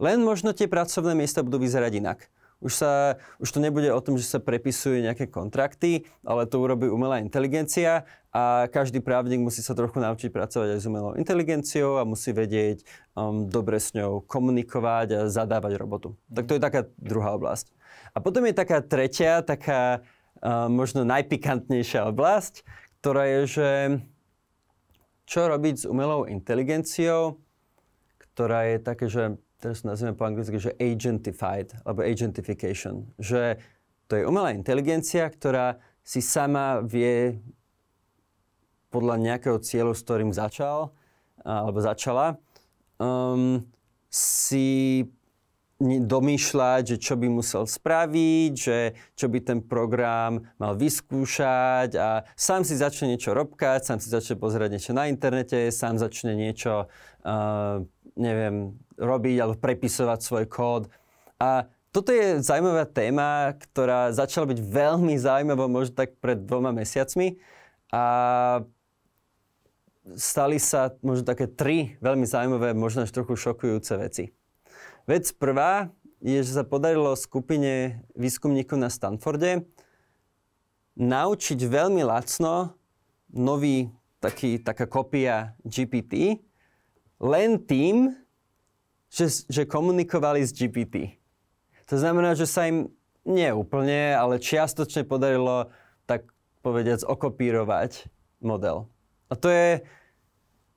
Len 0.00 0.24
možno 0.24 0.56
tie 0.56 0.68
pracovné 0.68 1.12
miesta 1.12 1.44
budú 1.44 1.60
vyzerať 1.60 1.92
inak. 2.00 2.18
Už, 2.60 2.76
sa, 2.76 3.16
už 3.40 3.48
to 3.56 3.58
nebude 3.60 3.88
o 3.88 4.04
tom, 4.04 4.20
že 4.20 4.28
sa 4.28 4.36
prepisujú 4.36 5.00
nejaké 5.00 5.32
kontrakty, 5.32 6.04
ale 6.20 6.44
to 6.44 6.60
urobí 6.60 6.92
umelá 6.92 7.16
inteligencia 7.16 8.04
a 8.28 8.68
každý 8.68 9.00
právnik 9.00 9.40
musí 9.40 9.64
sa 9.64 9.72
trochu 9.72 9.96
naučiť 9.96 10.28
pracovať 10.28 10.76
aj 10.76 10.80
s 10.84 10.84
umelou 10.84 11.16
inteligenciou 11.16 11.96
a 11.96 12.04
musí 12.04 12.36
vedieť 12.36 12.84
um, 13.16 13.48
dobre 13.48 13.80
s 13.80 13.96
ňou 13.96 14.20
komunikovať 14.28 15.08
a 15.16 15.20
zadávať 15.32 15.80
robotu. 15.80 16.20
Tak 16.28 16.52
to 16.52 16.60
je 16.60 16.60
taká 16.60 16.84
druhá 17.00 17.32
oblasť. 17.32 17.72
A 18.14 18.18
potom 18.18 18.46
je 18.46 18.54
taká 18.54 18.82
tretia, 18.82 19.42
taká 19.44 20.00
uh, 20.00 20.66
možno 20.66 21.06
najpikantnejšia 21.06 22.10
oblasť, 22.10 22.66
ktorá 23.00 23.24
je, 23.26 23.40
že 23.46 23.70
čo 25.30 25.46
robiť 25.46 25.74
s 25.82 25.88
umelou 25.88 26.26
inteligenciou, 26.26 27.38
ktorá 28.18 28.66
je 28.66 28.76
také, 28.82 29.06
že 29.06 29.38
teraz 29.62 29.84
to 29.84 29.92
nazveme 29.92 30.18
po 30.18 30.26
anglicky, 30.26 30.58
že 30.58 30.74
agentified, 30.80 31.70
alebo 31.86 32.02
agentification. 32.02 33.06
Že 33.20 33.62
to 34.10 34.18
je 34.18 34.26
umelá 34.26 34.50
inteligencia, 34.50 35.30
ktorá 35.30 35.78
si 36.02 36.18
sama 36.18 36.82
vie 36.82 37.38
podľa 38.90 39.22
nejakého 39.22 39.62
cieľu, 39.62 39.94
s 39.94 40.02
ktorým 40.02 40.34
začal, 40.34 40.90
alebo 41.46 41.78
začala, 41.78 42.34
um, 42.98 43.62
si 44.10 45.06
domýšľať, 45.80 46.94
že 46.94 46.96
čo 47.00 47.16
by 47.16 47.26
musel 47.32 47.64
spraviť, 47.64 48.52
že 48.52 48.78
čo 49.16 49.32
by 49.32 49.38
ten 49.40 49.58
program 49.64 50.44
mal 50.60 50.76
vyskúšať 50.76 51.96
a 51.96 52.28
sám 52.36 52.68
si 52.68 52.76
začne 52.76 53.16
niečo 53.16 53.32
robkať, 53.32 53.88
sám 53.88 53.98
si 54.04 54.12
začne 54.12 54.36
pozerať 54.36 54.76
niečo 54.76 54.92
na 54.92 55.08
internete, 55.08 55.72
sám 55.72 55.96
začne 55.96 56.36
niečo, 56.36 56.92
uh, 57.24 57.80
neviem, 58.20 58.76
robiť 59.00 59.36
alebo 59.40 59.56
prepisovať 59.56 60.20
svoj 60.20 60.44
kód. 60.52 60.92
A 61.40 61.64
toto 61.90 62.12
je 62.12 62.44
zaujímavá 62.44 62.84
téma, 62.84 63.56
ktorá 63.56 64.12
začala 64.12 64.52
byť 64.52 64.60
veľmi 64.60 65.16
zaujímavá 65.16 65.66
možno 65.66 65.96
tak 65.96 66.20
pred 66.20 66.38
dvoma 66.44 66.76
mesiacmi. 66.76 67.40
A 67.90 68.04
stali 70.14 70.62
sa 70.62 70.94
možno 71.02 71.26
také 71.26 71.50
tri 71.50 71.98
veľmi 71.98 72.28
zaujímavé, 72.28 72.76
možno 72.76 73.08
až 73.08 73.10
trochu 73.10 73.34
šokujúce 73.34 73.96
veci. 73.98 74.30
Vec 75.08 75.32
prvá 75.36 75.92
je, 76.20 76.40
že 76.44 76.52
sa 76.52 76.64
podarilo 76.64 77.16
skupine 77.16 78.04
výskumníkov 78.12 78.76
na 78.76 78.92
Stanforde 78.92 79.64
naučiť 81.00 81.58
veľmi 81.64 82.04
lacno 82.04 82.76
nový 83.32 83.88
taký, 84.20 84.60
taká 84.60 84.84
kopia 84.84 85.56
GPT 85.64 86.44
len 87.20 87.60
tým, 87.60 88.12
že, 89.08 89.48
že 89.48 89.68
komunikovali 89.68 90.44
s 90.44 90.52
GPT. 90.52 91.16
To 91.88 91.96
znamená, 91.98 92.36
že 92.36 92.46
sa 92.46 92.68
im 92.68 92.92
nie 93.26 93.50
úplne, 93.52 94.14
ale 94.14 94.40
čiastočne 94.40 95.04
podarilo 95.04 95.68
tak 96.08 96.28
povediac 96.64 97.04
okopírovať 97.04 98.08
model. 98.40 98.88
A 99.28 99.34
to 99.36 99.48
je 99.48 99.84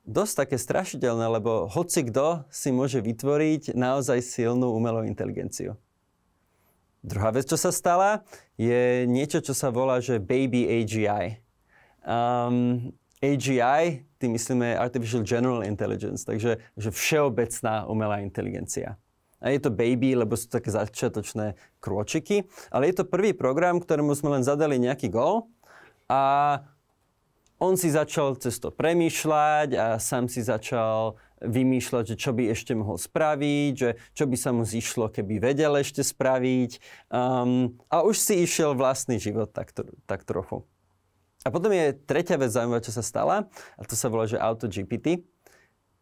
dosť 0.04 0.34
také 0.48 0.58
strašidelné, 0.60 1.26
lebo 1.40 1.72
hoci 1.72 2.08
kto 2.08 2.44
si 2.52 2.76
môže 2.76 3.00
vytvoriť 3.00 3.76
naozaj 3.76 4.20
silnú 4.20 4.76
umelú 4.76 5.08
inteligenciu. 5.08 5.80
Druhá 7.04 7.36
vec, 7.36 7.48
čo 7.52 7.60
sa 7.60 7.72
stala, 7.72 8.24
je 8.56 9.04
niečo, 9.08 9.44
čo 9.44 9.52
sa 9.52 9.68
volá, 9.72 10.00
že 10.00 10.24
Baby 10.24 10.64
AGI. 10.72 11.44
Um, 12.04 12.92
AGI, 13.20 14.08
tým 14.20 14.36
myslíme 14.36 14.80
Artificial 14.80 15.24
General 15.24 15.68
Intelligence, 15.68 16.24
takže 16.24 16.64
že 16.80 16.90
všeobecná 16.92 17.88
umelá 17.92 18.24
inteligencia. 18.24 18.96
A 19.44 19.52
je 19.52 19.60
to 19.60 19.76
baby, 19.76 20.16
lebo 20.16 20.40
sú 20.40 20.48
také 20.48 20.72
začiatočné 20.72 21.60
krôčiky, 21.84 22.48
ale 22.72 22.88
je 22.88 23.04
to 23.04 23.12
prvý 23.12 23.36
program, 23.36 23.84
ktorému 23.84 24.16
sme 24.16 24.40
len 24.40 24.44
zadali 24.48 24.80
nejaký 24.80 25.12
gól 25.12 25.52
a 26.08 26.64
on 27.64 27.80
si 27.80 27.88
začal 27.88 28.36
cez 28.36 28.60
to 28.60 28.76
premýšľať 28.76 29.70
a 29.80 29.96
sám 29.96 30.28
si 30.28 30.44
začal 30.44 31.16
vymýšľať, 31.40 32.04
že 32.12 32.16
čo 32.20 32.36
by 32.36 32.52
ešte 32.52 32.76
mohol 32.76 33.00
spraviť, 33.00 33.72
že 33.72 33.90
čo 34.12 34.28
by 34.28 34.36
sa 34.36 34.52
mu 34.52 34.68
zišlo, 34.68 35.08
keby 35.08 35.40
vedel 35.40 35.80
ešte 35.80 36.04
spraviť. 36.04 36.84
Um, 37.08 37.80
a 37.88 38.04
už 38.04 38.20
si 38.20 38.44
išiel 38.44 38.76
vlastný 38.76 39.16
život 39.16 39.56
tak, 39.56 39.72
tak 40.04 40.28
trochu. 40.28 40.68
A 41.44 41.52
potom 41.52 41.72
je 41.72 41.96
tretia 42.04 42.40
vec 42.40 42.52
zaujímavá, 42.52 42.84
čo 42.84 42.96
sa 42.96 43.04
stala, 43.04 43.48
a 43.80 43.82
to 43.84 43.96
sa 43.96 44.08
volá, 44.08 44.28
že 44.28 44.40
AutoGPT. 44.40 45.24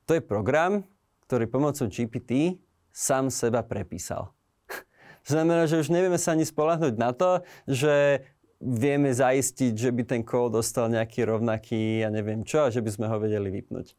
To 0.09 0.17
je 0.17 0.21
program, 0.21 0.85
ktorý 1.25 1.45
pomocou 1.49 1.89
GPT 1.89 2.61
sám 2.89 3.29
seba 3.29 3.61
prepísal. 3.61 4.33
To 5.29 5.37
znamená, 5.37 5.69
že 5.69 5.77
už 5.77 5.93
nevieme 5.93 6.17
sa 6.17 6.33
ani 6.33 6.41
spolahnuť 6.41 6.97
na 6.97 7.13
to, 7.13 7.45
že 7.69 8.25
vieme 8.61 9.09
zaistiť, 9.09 9.73
že 9.73 9.89
by 9.89 10.03
ten 10.05 10.21
kód 10.21 10.53
dostal 10.53 10.87
nejaký 10.87 11.25
rovnaký, 11.25 12.05
ja 12.05 12.13
neviem 12.13 12.45
čo, 12.45 12.69
a 12.69 12.73
že 12.73 12.85
by 12.85 12.89
sme 12.93 13.05
ho 13.09 13.17
vedeli 13.17 13.49
vypnúť. 13.49 13.97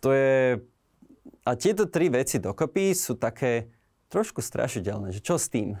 To 0.00 0.10
je... 0.10 0.64
A 1.46 1.54
tieto 1.54 1.86
tri 1.86 2.10
veci 2.10 2.42
dokopy 2.42 2.96
sú 2.96 3.14
také 3.14 3.70
trošku 4.08 4.40
strašidelné, 4.42 5.14
že 5.14 5.20
čo 5.22 5.36
s 5.36 5.52
tým? 5.52 5.78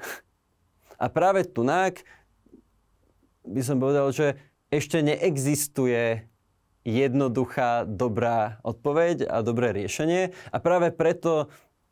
A 1.02 1.08
práve 1.08 1.42
tunák 1.48 2.04
by 3.46 3.62
som 3.64 3.80
povedal, 3.80 4.10
že 4.12 4.38
ešte 4.70 5.00
neexistuje 5.02 6.26
jednoduchá, 6.86 7.82
dobrá 7.82 8.62
odpoveď 8.62 9.26
a 9.26 9.42
dobré 9.42 9.74
riešenie. 9.74 10.30
A 10.54 10.56
práve 10.62 10.94
preto 10.94 11.50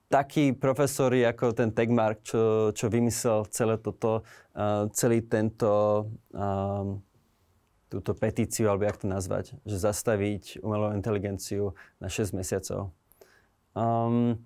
takí 0.09 0.53
profesori 0.55 1.25
ako 1.25 1.57
ten 1.57 1.73
Tegmark, 1.73 2.23
čo, 2.23 2.71
čo 2.77 2.87
vymyslel 2.93 3.49
celé 3.51 3.81
toto, 3.81 4.23
uh, 4.55 4.87
celý 4.93 5.25
tento, 5.25 6.07
um, 6.31 7.01
túto 7.88 8.12
petíciu, 8.14 8.71
alebo 8.71 8.87
jak 8.87 9.01
to 9.01 9.07
nazvať, 9.11 9.57
že 9.64 9.77
zastaviť 9.81 10.62
umelú 10.62 10.93
inteligenciu 10.95 11.75
na 11.99 12.07
6 12.07 12.37
mesiacov. 12.37 12.93
Um, 13.75 14.38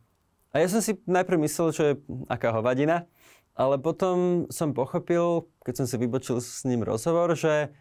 a 0.54 0.64
ja 0.64 0.66
som 0.72 0.80
si 0.80 0.96
najprv 1.04 1.36
myslel, 1.44 1.68
že 1.76 1.86
aká 2.32 2.54
hovadina, 2.56 3.04
ale 3.58 3.76
potom 3.76 4.46
som 4.48 4.70
pochopil, 4.72 5.50
keď 5.66 5.84
som 5.84 5.86
si 5.90 5.98
vybočil 5.98 6.38
s 6.40 6.62
ním 6.64 6.86
rozhovor, 6.86 7.34
že 7.34 7.74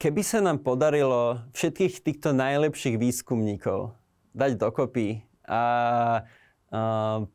keby 0.00 0.22
sa 0.24 0.40
nám 0.40 0.64
podarilo 0.64 1.44
všetkých 1.52 2.00
týchto 2.02 2.32
najlepších 2.32 2.96
výskumníkov 2.96 3.94
dať 4.32 4.56
dokopy 4.56 5.27
a, 5.48 5.64
a 5.64 5.64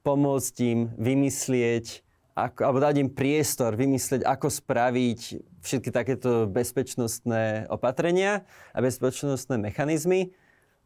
pomôcť 0.06 0.56
im 0.69 0.80
vymyslieť, 0.95 2.06
ako, 2.38 2.60
alebo 2.65 2.80
dať 2.82 2.95
im 3.02 3.10
priestor 3.10 3.73
vymyslieť, 3.73 4.21
ako 4.26 4.47
spraviť 4.49 5.21
všetky 5.62 5.89
takéto 5.89 6.45
bezpečnostné 6.49 7.69
opatrenia 7.69 8.45
a 8.73 8.78
bezpečnostné 8.82 9.58
mechanizmy, 9.58 10.34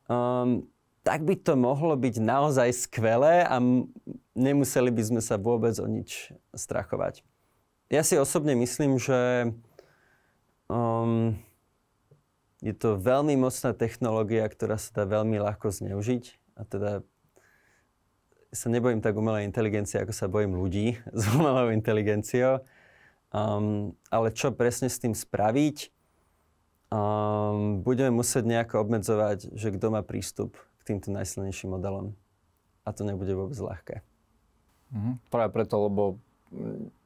um, 0.08 0.68
tak 1.08 1.24
by 1.24 1.40
to 1.40 1.56
mohlo 1.56 1.96
byť 1.96 2.20
naozaj 2.20 2.68
skvelé 2.76 3.48
a 3.48 3.64
m- 3.64 3.88
nemuseli 4.36 4.92
by 4.92 5.04
sme 5.04 5.22
sa 5.24 5.40
vôbec 5.40 5.76
o 5.80 5.88
nič 5.88 6.36
strachovať. 6.52 7.24
Ja 7.88 8.04
si 8.04 8.20
osobne 8.20 8.52
myslím, 8.60 9.00
že 9.00 9.56
um, 10.68 11.40
je 12.60 12.76
to 12.76 13.00
veľmi 13.00 13.40
mocná 13.40 13.72
technológia, 13.72 14.44
ktorá 14.52 14.76
sa 14.76 14.92
dá 14.92 15.04
veľmi 15.08 15.40
ľahko 15.40 15.72
zneužiť. 15.72 16.36
A 16.60 16.68
teda 16.68 16.92
sa 18.52 18.68
nebojím 18.72 19.04
tak 19.04 19.16
umelej 19.16 19.44
inteligencie, 19.48 20.00
ako 20.00 20.14
sa 20.16 20.32
bojím 20.32 20.56
ľudí 20.56 20.96
s 21.20 21.24
umelou 21.36 21.72
inteligenciou. 21.72 22.64
Um, 23.28 23.92
ale 24.08 24.32
čo 24.32 24.56
presne 24.56 24.88
s 24.88 25.04
tým 25.04 25.12
spraviť, 25.12 25.92
um, 26.90 27.84
budeme 27.84 28.16
musieť 28.16 28.48
nejako 28.48 28.88
obmedzovať, 28.88 29.52
že 29.52 29.76
kto 29.76 29.92
má 29.92 30.02
prístup 30.02 30.56
k 30.80 30.96
týmto 30.96 31.12
najsilnejším 31.12 31.76
modelom. 31.76 32.16
A 32.88 32.96
to 32.96 33.04
nebude 33.04 33.32
vôbec 33.36 33.60
ľahké. 33.60 33.96
Mhm. 34.96 35.12
Práve 35.28 35.52
preto, 35.52 35.76
lebo 35.84 36.04
mm, 36.56 36.97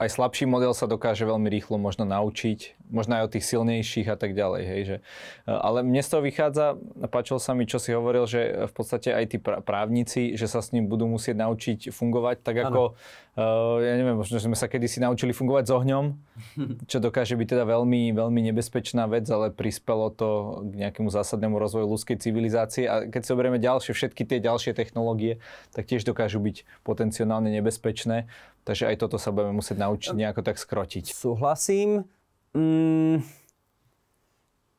aj 0.00 0.16
slabší 0.16 0.48
model 0.48 0.72
sa 0.72 0.88
dokáže 0.88 1.28
veľmi 1.28 1.52
rýchlo 1.52 1.76
možno 1.76 2.08
naučiť, 2.08 2.88
možno 2.88 3.20
aj 3.20 3.28
od 3.28 3.32
tých 3.36 3.44
silnejších 3.44 4.08
a 4.08 4.16
tak 4.16 4.32
ďalej. 4.32 4.62
Hej, 4.64 4.82
že, 4.82 4.96
e, 5.44 5.52
ale 5.52 5.84
mne 5.84 6.00
z 6.00 6.08
toho 6.08 6.24
vychádza, 6.24 6.80
páčilo 7.12 7.36
sa 7.36 7.52
mi, 7.52 7.68
čo 7.68 7.76
si 7.76 7.92
hovoril, 7.92 8.24
že 8.24 8.64
v 8.64 8.72
podstate 8.72 9.12
aj 9.12 9.24
tí 9.28 9.38
právnici, 9.40 10.40
že 10.40 10.48
sa 10.48 10.64
s 10.64 10.72
ním 10.72 10.88
budú 10.88 11.04
musieť 11.04 11.36
naučiť 11.44 11.92
fungovať, 11.92 12.40
tak 12.40 12.56
ako, 12.64 12.96
uh, 13.36 13.76
ja 13.84 13.94
neviem, 14.00 14.16
možno 14.16 14.40
sme 14.40 14.56
sa 14.56 14.72
kedysi 14.72 15.04
naučili 15.04 15.36
fungovať 15.36 15.64
s 15.68 15.72
ohňom, 15.76 16.04
čo 16.90 16.96
dokáže 16.96 17.36
byť 17.36 17.48
teda 17.52 17.64
veľmi, 17.68 18.16
veľmi 18.16 18.40
nebezpečná 18.50 19.04
vec, 19.04 19.28
ale 19.28 19.52
prispelo 19.52 20.08
to 20.08 20.64
k 20.64 20.80
nejakému 20.80 21.12
zásadnému 21.12 21.60
rozvoju 21.60 21.84
ľudskej 21.84 22.16
civilizácie. 22.16 22.88
A 22.88 23.04
keď 23.04 23.20
si 23.20 23.30
oberieme 23.36 23.60
ďalšie, 23.60 23.92
všetky 23.92 24.24
tie 24.24 24.40
ďalšie 24.40 24.72
technológie, 24.72 25.44
tak 25.76 25.84
tiež 25.84 26.08
dokážu 26.08 26.40
byť 26.40 26.64
potenciálne 26.88 27.52
nebezpečné. 27.52 28.32
Takže 28.70 28.86
aj 28.86 29.02
toto 29.02 29.18
sa 29.18 29.34
budeme 29.34 29.58
musieť 29.58 29.82
naučiť 29.82 30.14
nejako 30.14 30.46
tak 30.46 30.54
skrotiť. 30.54 31.10
Súhlasím. 31.10 32.06
Mm, 32.54 33.26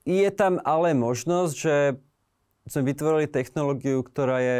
je 0.07 0.29
tam 0.31 0.63
ale 0.63 0.95
možnosť, 0.95 1.53
že 1.59 1.99
sme 2.71 2.87
vytvorili 2.87 3.27
technológiu, 3.27 3.99
ktorá 3.99 4.39
je 4.39 4.59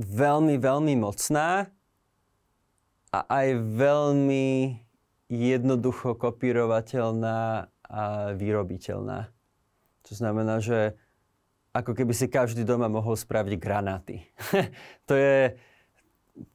veľmi, 0.00 0.56
veľmi 0.56 0.96
mocná 0.96 1.68
a 3.12 3.18
aj 3.28 3.48
veľmi 3.76 4.80
jednoducho 5.28 6.16
kopírovateľná 6.16 7.68
a 7.68 8.02
vyrobiteľná. 8.32 9.28
To 10.08 10.12
znamená, 10.16 10.64
že 10.64 10.96
ako 11.76 11.92
keby 11.92 12.16
si 12.16 12.32
každý 12.32 12.64
doma 12.64 12.88
mohol 12.88 13.12
spraviť 13.12 13.60
granáty. 13.60 14.24
to 15.08 15.20
je, 15.20 15.52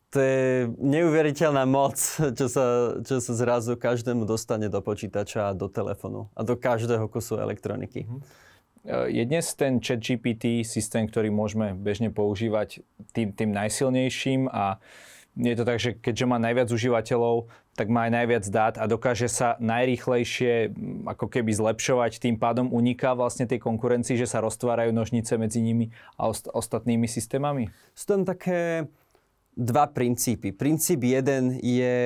to 0.09 0.17
je 0.17 0.67
neuveriteľná 0.81 1.69
moc, 1.69 1.97
čo 2.37 2.47
sa, 2.49 2.97
čo 3.05 3.21
sa 3.21 3.33
zrazu 3.37 3.77
každému 3.77 4.25
dostane 4.25 4.65
do 4.65 4.81
počítača 4.81 5.53
a 5.53 5.57
do 5.57 5.69
telefónu 5.69 6.33
a 6.33 6.41
do 6.41 6.57
každého 6.57 7.05
kusu 7.09 7.37
elektroniky. 7.37 8.09
Mhm. 8.09 8.21
Je 8.89 9.23
dnes 9.27 9.43
ten 9.59 9.83
chat 9.83 9.99
GPT 9.99 10.63
systém, 10.63 11.03
ktorý 11.03 11.27
môžeme 11.29 11.75
bežne 11.75 12.09
používať 12.15 12.79
tým, 13.11 13.35
tým 13.35 13.51
najsilnejším 13.51 14.47
a 14.47 14.79
je 15.35 15.55
to 15.55 15.63
tak, 15.67 15.77
že 15.77 15.99
keďže 15.99 16.25
má 16.25 16.39
najviac 16.39 16.71
užívateľov, 16.71 17.51
tak 17.75 17.87
má 17.87 18.07
aj 18.07 18.11
najviac 18.11 18.45
dát 18.51 18.75
a 18.75 18.87
dokáže 18.91 19.31
sa 19.31 19.55
najrýchlejšie 19.63 20.73
ako 21.05 21.31
keby 21.31 21.51
zlepšovať, 21.55 22.19
tým 22.19 22.35
pádom 22.35 22.71
uniká 22.71 23.15
vlastne 23.15 23.47
tej 23.47 23.63
konkurencii, 23.63 24.19
že 24.19 24.27
sa 24.27 24.43
roztvárajú 24.43 24.91
nožnice 24.91 25.35
medzi 25.39 25.63
nimi 25.63 25.91
a 26.19 26.31
ost- 26.31 26.51
ostatnými 26.51 27.07
systémami? 27.07 27.71
Sú 27.95 28.03
tam 28.15 28.27
také 28.27 28.89
dva 29.59 29.91
princípy. 29.91 30.55
Princíp 30.55 31.03
jeden 31.03 31.59
je 31.59 31.97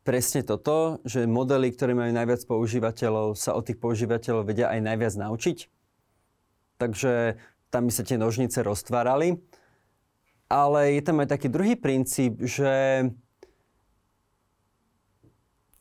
presne 0.00 0.40
toto, 0.40 1.04
že 1.04 1.28
modely, 1.28 1.76
ktoré 1.76 1.92
majú 1.92 2.08
najviac 2.16 2.40
používateľov, 2.48 3.36
sa 3.36 3.52
od 3.52 3.68
tých 3.68 3.76
používateľov 3.76 4.48
vedia 4.48 4.72
aj 4.72 4.80
najviac 4.80 5.14
naučiť. 5.20 5.58
Takže 6.80 7.36
tam 7.68 7.90
by 7.90 7.92
sa 7.92 8.02
tie 8.06 8.16
nožnice 8.16 8.64
roztvárali. 8.64 9.36
Ale 10.46 10.94
je 10.96 11.02
tam 11.02 11.20
aj 11.20 11.28
taký 11.36 11.50
druhý 11.50 11.74
princíp, 11.74 12.38
že 12.38 13.04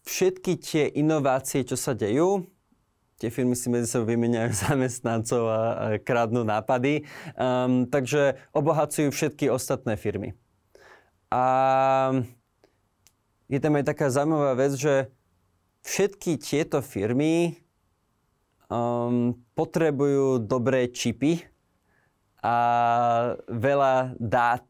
všetky 0.10 0.58
tie 0.58 0.84
inovácie, 0.90 1.62
čo 1.64 1.78
sa 1.78 1.94
dejú, 1.94 2.50
tie 3.22 3.30
firmy 3.32 3.56
si 3.56 3.72
medzi 3.72 3.88
sebou 3.88 4.10
vymeniajú 4.10 4.52
zamestnancov 4.68 5.44
a, 5.48 5.62
a 5.62 5.86
kradnú 6.02 6.44
nápady, 6.44 7.06
um, 7.38 7.86
takže 7.88 8.42
obohacujú 8.52 9.14
všetky 9.14 9.48
ostatné 9.54 9.96
firmy. 9.96 10.34
A 11.30 11.44
je 13.46 13.60
tam 13.62 13.78
aj 13.78 13.86
taká 13.86 14.10
zaujímavá 14.10 14.58
vec, 14.58 14.74
že 14.78 15.10
všetky 15.86 16.42
tieto 16.42 16.82
firmy 16.82 17.62
um, 18.70 19.38
potrebujú 19.54 20.42
dobré 20.42 20.90
čipy 20.90 21.46
a 22.42 22.58
veľa 23.50 24.18
dát 24.22 24.66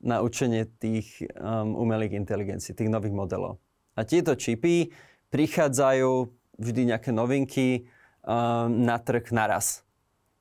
na 0.00 0.24
učenie 0.24 0.64
tých 0.80 1.24
um, 1.36 1.76
umelých 1.76 2.16
inteligencií, 2.16 2.72
tých 2.72 2.92
nových 2.92 3.12
modelov. 3.12 3.60
A 3.98 4.04
tieto 4.04 4.32
čipy 4.32 4.92
prichádzajú 5.28 6.30
vždy 6.56 6.82
nejaké 6.94 7.10
novinky 7.12 7.84
um, 8.24 8.84
na 8.84 8.96
trh 8.96 9.28
naraz. 9.32 9.84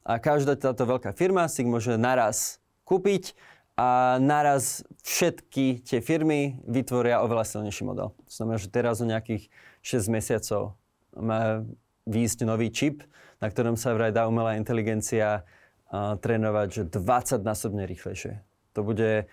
A 0.08 0.24
každá 0.24 0.56
táto 0.56 0.88
veľká 0.88 1.12
firma 1.12 1.52
si 1.52 1.68
ich 1.68 1.70
môže 1.72 2.00
naraz 2.00 2.64
kúpiť 2.88 3.36
a 3.78 4.18
naraz 4.18 4.82
všetky 5.06 5.86
tie 5.86 6.02
firmy 6.02 6.58
vytvoria 6.66 7.22
oveľa 7.22 7.46
silnejší 7.46 7.86
model. 7.86 8.10
To 8.26 8.34
znamená, 8.34 8.58
že 8.58 8.74
teraz 8.74 8.98
o 9.00 9.06
nejakých 9.06 9.54
6 9.86 10.10
mesiacov 10.10 10.74
má 11.13 11.62
výjsť 12.10 12.40
nový 12.50 12.74
čip, 12.74 13.06
na 13.38 13.54
ktorom 13.54 13.78
sa 13.78 13.94
vraj 13.94 14.10
dá 14.10 14.26
umelá 14.26 14.58
inteligencia 14.58 15.46
a, 15.94 16.18
trénovať, 16.18 16.68
že 16.74 16.84
20 16.90 17.46
násobne 17.46 17.86
rýchlejšie. 17.86 18.42
To 18.74 18.82
bude 18.82 19.30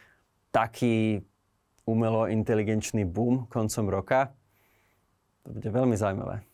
taký 0.53 1.25
umelo 1.89 2.29
inteligenčný 2.29 3.09
boom 3.09 3.49
koncom 3.49 3.89
roka. 3.89 4.37
To 5.49 5.57
bude 5.57 5.73
veľmi 5.73 5.97
zaujímavé. 5.97 6.45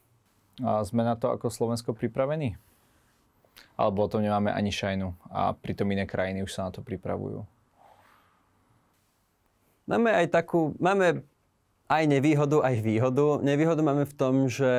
A 0.63 0.87
sme 0.87 1.03
na 1.03 1.19
to 1.19 1.35
ako 1.35 1.51
Slovensko 1.51 1.91
pripravení? 1.91 2.55
Alebo 3.75 4.07
o 4.07 4.11
tom 4.11 4.23
nemáme 4.23 4.55
ani 4.55 4.71
šajnu 4.71 5.11
a 5.27 5.59
pritom 5.59 5.91
iné 5.91 6.07
krajiny 6.07 6.47
už 6.47 6.55
sa 6.55 6.69
na 6.69 6.71
to 6.71 6.87
pripravujú? 6.87 7.43
Máme 9.91 10.15
aj 10.15 10.31
takú, 10.31 10.79
máme 10.79 11.27
aj 11.91 12.03
nevýhodu, 12.07 12.63
aj 12.63 12.79
výhodu. 12.79 13.43
Nevýhodu 13.43 13.83
máme 13.83 14.07
v 14.07 14.15
tom, 14.15 14.47
že 14.47 14.71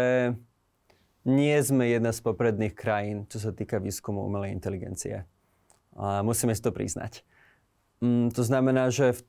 nie 1.28 1.60
sme 1.60 1.91
jedna 1.91 2.15
z 2.15 2.24
popredných 2.24 2.71
krajín, 2.71 3.28
čo 3.28 3.43
sa 3.43 3.52
týka 3.52 3.84
výskumu 3.84 4.24
umelej 4.24 4.56
inteligencie. 4.56 5.28
A 6.00 6.24
musíme 6.24 6.56
si 6.56 6.63
to 6.63 6.71
priznať. 6.71 7.28
Mm, 8.00 8.32
to 8.32 8.39
znamená, 8.47 8.88
že 8.88 9.19
v, 9.19 9.21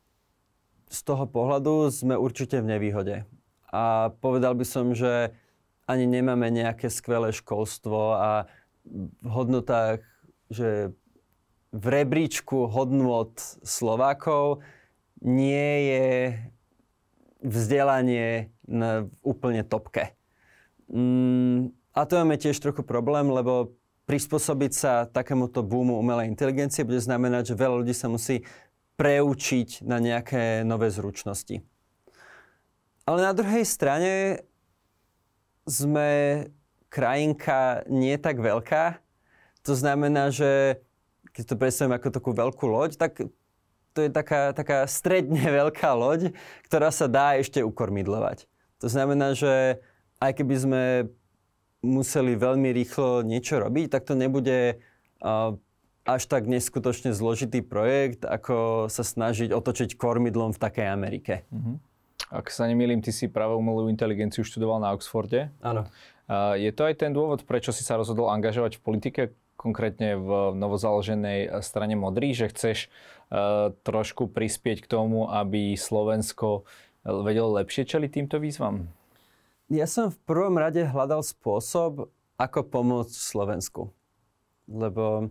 z 0.87 1.01
toho 1.03 1.27
pohľadu 1.27 1.91
sme 1.91 2.15
určite 2.15 2.63
v 2.63 2.79
nevýhode. 2.79 3.17
A 3.75 4.15
povedal 4.23 4.55
by 4.55 4.63
som, 4.63 4.95
že 4.95 5.35
ani 5.91 6.07
nemáme 6.07 6.47
nejaké 6.47 6.95
skvelé 6.95 7.35
školstvo 7.35 8.23
a 8.23 8.47
v 8.87 9.29
hodnotách, 9.35 10.07
že 10.47 10.95
v 11.75 11.85
rebríčku 11.91 12.71
hodnot 12.71 13.35
Slovákov 13.67 14.63
nie 15.23 15.71
je 15.89 16.07
vzdelanie 17.43 18.51
na 18.67 19.07
úplne 19.23 19.63
topke. 19.63 20.15
Mm, 20.91 21.75
a 21.95 22.01
to 22.07 22.19
máme 22.19 22.39
tiež 22.39 22.59
trochu 22.59 22.83
problém, 22.83 23.31
lebo 23.31 23.75
prispôsobiť 24.07 24.73
sa 24.75 24.93
takémuto 25.07 25.63
boomu 25.63 25.99
umelej 25.99 26.31
inteligencie 26.31 26.83
bude 26.83 26.99
znamenať, 26.99 27.55
že 27.55 27.61
veľa 27.61 27.81
ľudí 27.83 27.95
sa 27.95 28.11
musí 28.11 28.43
preučiť 28.99 29.87
na 29.87 30.03
nejaké 30.03 30.67
nové 30.67 30.91
zručnosti. 30.91 31.63
Ale 33.03 33.19
na 33.19 33.33
druhej 33.35 33.67
strane 33.67 34.45
sme 35.67 36.11
krajinka 36.93 37.87
nie 37.91 38.15
tak 38.19 38.39
veľká. 38.39 38.99
To 39.67 39.73
znamená, 39.75 40.31
že 40.31 40.83
keď 41.33 41.45
to 41.49 41.55
predstavím 41.59 41.97
ako 41.97 42.09
takú 42.13 42.31
veľkú 42.35 42.67
loď, 42.69 42.99
tak 42.99 43.27
to 43.93 44.09
je 44.09 44.11
taká, 44.11 44.53
taká 44.57 44.85
stredne 44.89 45.41
veľká 45.61 45.93
loď, 45.93 46.33
ktorá 46.67 46.89
sa 46.93 47.07
dá 47.09 47.37
ešte 47.37 47.61
ukormidlovať. 47.61 48.49
To 48.81 48.91
znamená, 48.91 49.37
že 49.39 49.79
aj 50.19 50.33
keby 50.43 50.55
sme 50.59 50.83
museli 51.83 52.39
veľmi 52.39 52.71
rýchlo 52.75 53.27
niečo 53.27 53.59
robiť, 53.59 53.91
tak 53.91 54.07
to 54.07 54.15
nebude 54.15 54.79
až 56.03 56.23
tak 56.27 56.51
neskutočne 56.51 57.15
zložitý 57.15 57.63
projekt, 57.63 58.27
ako 58.27 58.87
sa 58.91 59.07
snažiť 59.07 59.55
otočiť 59.55 59.95
kormidlom 59.95 60.51
v 60.51 60.63
takej 60.63 60.87
Amerike. 60.91 61.47
Uh-huh. 61.55 61.79
Ak 62.31 62.51
sa 62.51 62.67
nemýlim, 62.67 63.03
ty 63.03 63.15
si 63.15 63.31
práve 63.31 63.55
umelú 63.55 63.87
inteligenciu 63.87 64.43
študoval 64.43 64.83
na 64.83 64.91
Oxforde. 64.95 65.55
Áno. 65.63 65.87
Je 66.57 66.71
to 66.73 66.87
aj 66.87 67.03
ten 67.03 67.13
dôvod, 67.13 67.45
prečo 67.45 67.75
si 67.75 67.85
sa 67.85 67.99
rozhodol 67.99 68.33
angažovať 68.33 68.79
v 68.79 68.83
politike? 68.83 69.23
Konkrétne 69.63 70.19
v 70.19 70.59
novozaloženej 70.59 71.63
strane 71.63 71.95
Modrý, 71.95 72.35
že 72.35 72.51
chceš 72.51 72.91
uh, 73.31 73.71
trošku 73.87 74.27
prispieť 74.27 74.83
k 74.83 74.91
tomu, 74.91 75.31
aby 75.31 75.79
Slovensko 75.79 76.67
vedelo 77.07 77.55
lepšie 77.63 77.87
čeliť 77.87 78.11
týmto 78.11 78.43
výzvam? 78.43 78.91
Ja 79.71 79.87
som 79.87 80.11
v 80.11 80.19
prvom 80.27 80.59
rade 80.59 80.83
hľadal 80.85 81.23
spôsob, 81.23 82.11
ako 82.37 82.61
pomôcť 82.67 83.15
Slovensku. 83.15 83.95
Lebo 84.67 85.31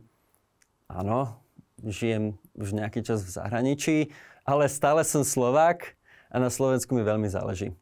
áno, 0.88 1.38
žijem 1.84 2.40
už 2.56 2.74
nejaký 2.74 3.04
čas 3.04 3.22
v 3.22 3.36
zahraničí, 3.36 3.98
ale 4.48 4.72
stále 4.72 5.04
som 5.06 5.22
Slovák 5.22 5.94
a 6.32 6.36
na 6.40 6.50
Slovensku 6.50 6.96
mi 6.96 7.04
veľmi 7.04 7.28
záleží. 7.28 7.76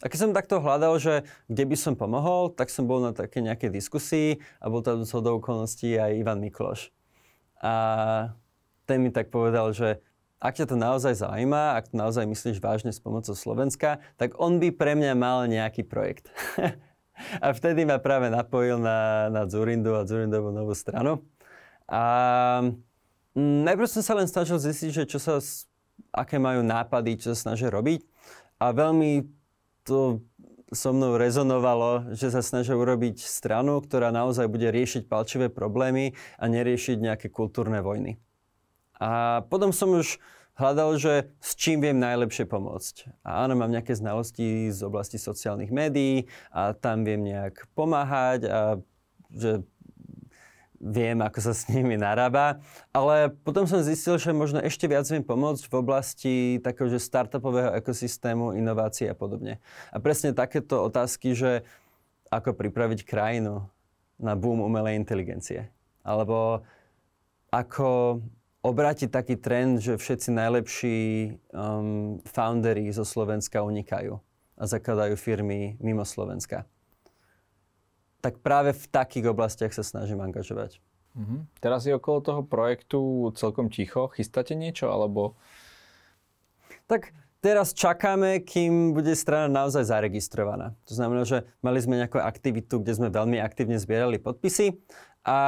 A 0.00 0.08
keď 0.08 0.18
som 0.18 0.36
takto 0.36 0.64
hľadal, 0.64 0.96
že 0.96 1.28
kde 1.52 1.64
by 1.68 1.76
som 1.76 1.92
pomohol, 1.92 2.48
tak 2.56 2.72
som 2.72 2.88
bol 2.88 3.04
na 3.04 3.12
také 3.12 3.44
nejaké 3.44 3.68
diskusii 3.68 4.40
a 4.56 4.72
bol 4.72 4.80
tam 4.80 5.04
z 5.04 5.12
okolností 5.12 6.00
aj 6.00 6.16
Ivan 6.16 6.40
Mikloš. 6.40 6.88
A 7.60 7.72
ten 8.88 9.04
mi 9.04 9.12
tak 9.12 9.28
povedal, 9.28 9.76
že 9.76 10.00
ak 10.40 10.56
ťa 10.56 10.72
to 10.72 10.76
naozaj 10.80 11.20
zaujíma, 11.20 11.76
ak 11.76 11.92
to 11.92 12.00
naozaj 12.00 12.24
myslíš 12.24 12.64
vážne 12.64 12.96
s 12.96 12.98
pomocou 12.98 13.36
Slovenska, 13.36 14.00
tak 14.16 14.40
on 14.40 14.56
by 14.56 14.72
pre 14.72 14.96
mňa 14.96 15.12
mal 15.12 15.44
nejaký 15.44 15.84
projekt. 15.84 16.32
a 17.44 17.52
vtedy 17.52 17.84
ma 17.84 18.00
práve 18.00 18.32
napojil 18.32 18.80
na, 18.80 19.28
na 19.28 19.44
Zurindu 19.44 19.92
a 19.92 20.08
Zurindovú 20.08 20.48
novú 20.48 20.72
stranu. 20.72 21.20
A 21.84 22.02
mm, 23.36 23.68
najprv 23.68 23.84
som 23.84 24.00
sa 24.00 24.16
len 24.16 24.24
snažil 24.24 24.56
zistiť, 24.56 24.90
že 24.90 25.04
čo 25.04 25.20
sa, 25.20 25.36
aké 26.08 26.40
majú 26.40 26.64
nápady, 26.64 27.20
čo 27.20 27.36
sa 27.36 27.52
snažia 27.52 27.68
robiť. 27.68 28.00
A 28.56 28.72
veľmi 28.72 29.39
to 29.90 30.22
so 30.70 30.94
mnou 30.94 31.18
rezonovalo, 31.18 32.14
že 32.14 32.30
sa 32.30 32.46
snažia 32.46 32.78
urobiť 32.78 33.18
stranu, 33.18 33.82
ktorá 33.82 34.14
naozaj 34.14 34.46
bude 34.46 34.70
riešiť 34.70 35.10
palčivé 35.10 35.50
problémy 35.50 36.14
a 36.38 36.46
neriešiť 36.46 36.96
nejaké 37.02 37.26
kultúrne 37.26 37.82
vojny. 37.82 38.22
A 39.02 39.42
potom 39.50 39.74
som 39.74 39.90
už 39.98 40.22
hľadal, 40.54 40.94
že 40.94 41.34
s 41.42 41.58
čím 41.58 41.82
viem 41.82 41.98
najlepšie 41.98 42.46
pomôcť. 42.46 43.24
A 43.26 43.48
áno, 43.48 43.58
mám 43.58 43.74
nejaké 43.74 43.98
znalosti 43.98 44.70
z 44.70 44.80
oblasti 44.86 45.18
sociálnych 45.18 45.74
médií 45.74 46.30
a 46.54 46.70
tam 46.76 47.02
viem 47.02 47.26
nejak 47.26 47.66
pomáhať 47.74 48.40
a 48.46 48.60
že 49.34 49.66
viem, 50.80 51.20
ako 51.20 51.38
sa 51.44 51.52
s 51.52 51.68
nimi 51.68 52.00
narába. 52.00 52.58
Ale 52.90 53.28
potom 53.44 53.68
som 53.68 53.84
zistil, 53.84 54.16
že 54.16 54.32
možno 54.32 54.64
ešte 54.64 54.88
viac 54.88 55.04
viem 55.06 55.20
pomôcť 55.20 55.68
v 55.68 55.74
oblasti 55.76 56.34
takého, 56.64 56.88
že 56.88 56.96
startupového 56.96 57.76
ekosystému, 57.76 58.56
inovácií 58.56 59.06
a 59.12 59.14
podobne. 59.14 59.60
A 59.92 60.00
presne 60.00 60.32
takéto 60.32 60.80
otázky, 60.80 61.36
že 61.36 61.68
ako 62.32 62.56
pripraviť 62.56 63.04
krajinu 63.04 63.68
na 64.16 64.32
boom 64.32 64.64
umelej 64.64 64.96
inteligencie. 64.96 65.68
Alebo 66.00 66.64
ako 67.52 68.20
obrátiť 68.64 69.12
taký 69.12 69.36
trend, 69.36 69.84
že 69.84 70.00
všetci 70.00 70.28
najlepší 70.32 70.98
um, 71.52 72.20
foundery 72.24 72.88
zo 72.92 73.04
Slovenska 73.04 73.64
unikajú 73.64 74.16
a 74.56 74.62
zakladajú 74.64 75.16
firmy 75.16 75.76
mimo 75.80 76.04
Slovenska 76.04 76.68
tak 78.20 78.40
práve 78.44 78.76
v 78.76 78.86
takých 78.88 79.32
oblastiach 79.32 79.72
sa 79.72 79.84
snažím 79.84 80.20
angažovať. 80.20 80.80
Mm-hmm. 81.18 81.40
Teraz 81.58 81.88
je 81.88 81.96
okolo 81.96 82.18
toho 82.22 82.42
projektu 82.46 83.32
celkom 83.34 83.66
ticho. 83.72 84.12
Chystáte 84.14 84.54
niečo, 84.54 84.92
alebo... 84.92 85.34
Tak 86.86 87.10
teraz 87.40 87.72
čakáme, 87.74 88.44
kým 88.44 88.92
bude 88.94 89.16
strana 89.16 89.48
naozaj 89.48 89.88
zaregistrovaná. 89.88 90.76
To 90.86 90.92
znamená, 90.94 91.24
že 91.26 91.48
mali 91.64 91.80
sme 91.82 91.98
nejakú 91.98 92.20
aktivitu, 92.20 92.78
kde 92.78 92.92
sme 92.94 93.08
veľmi 93.08 93.40
aktívne 93.40 93.80
zbierali 93.80 94.20
podpisy 94.20 94.76
a 95.24 95.38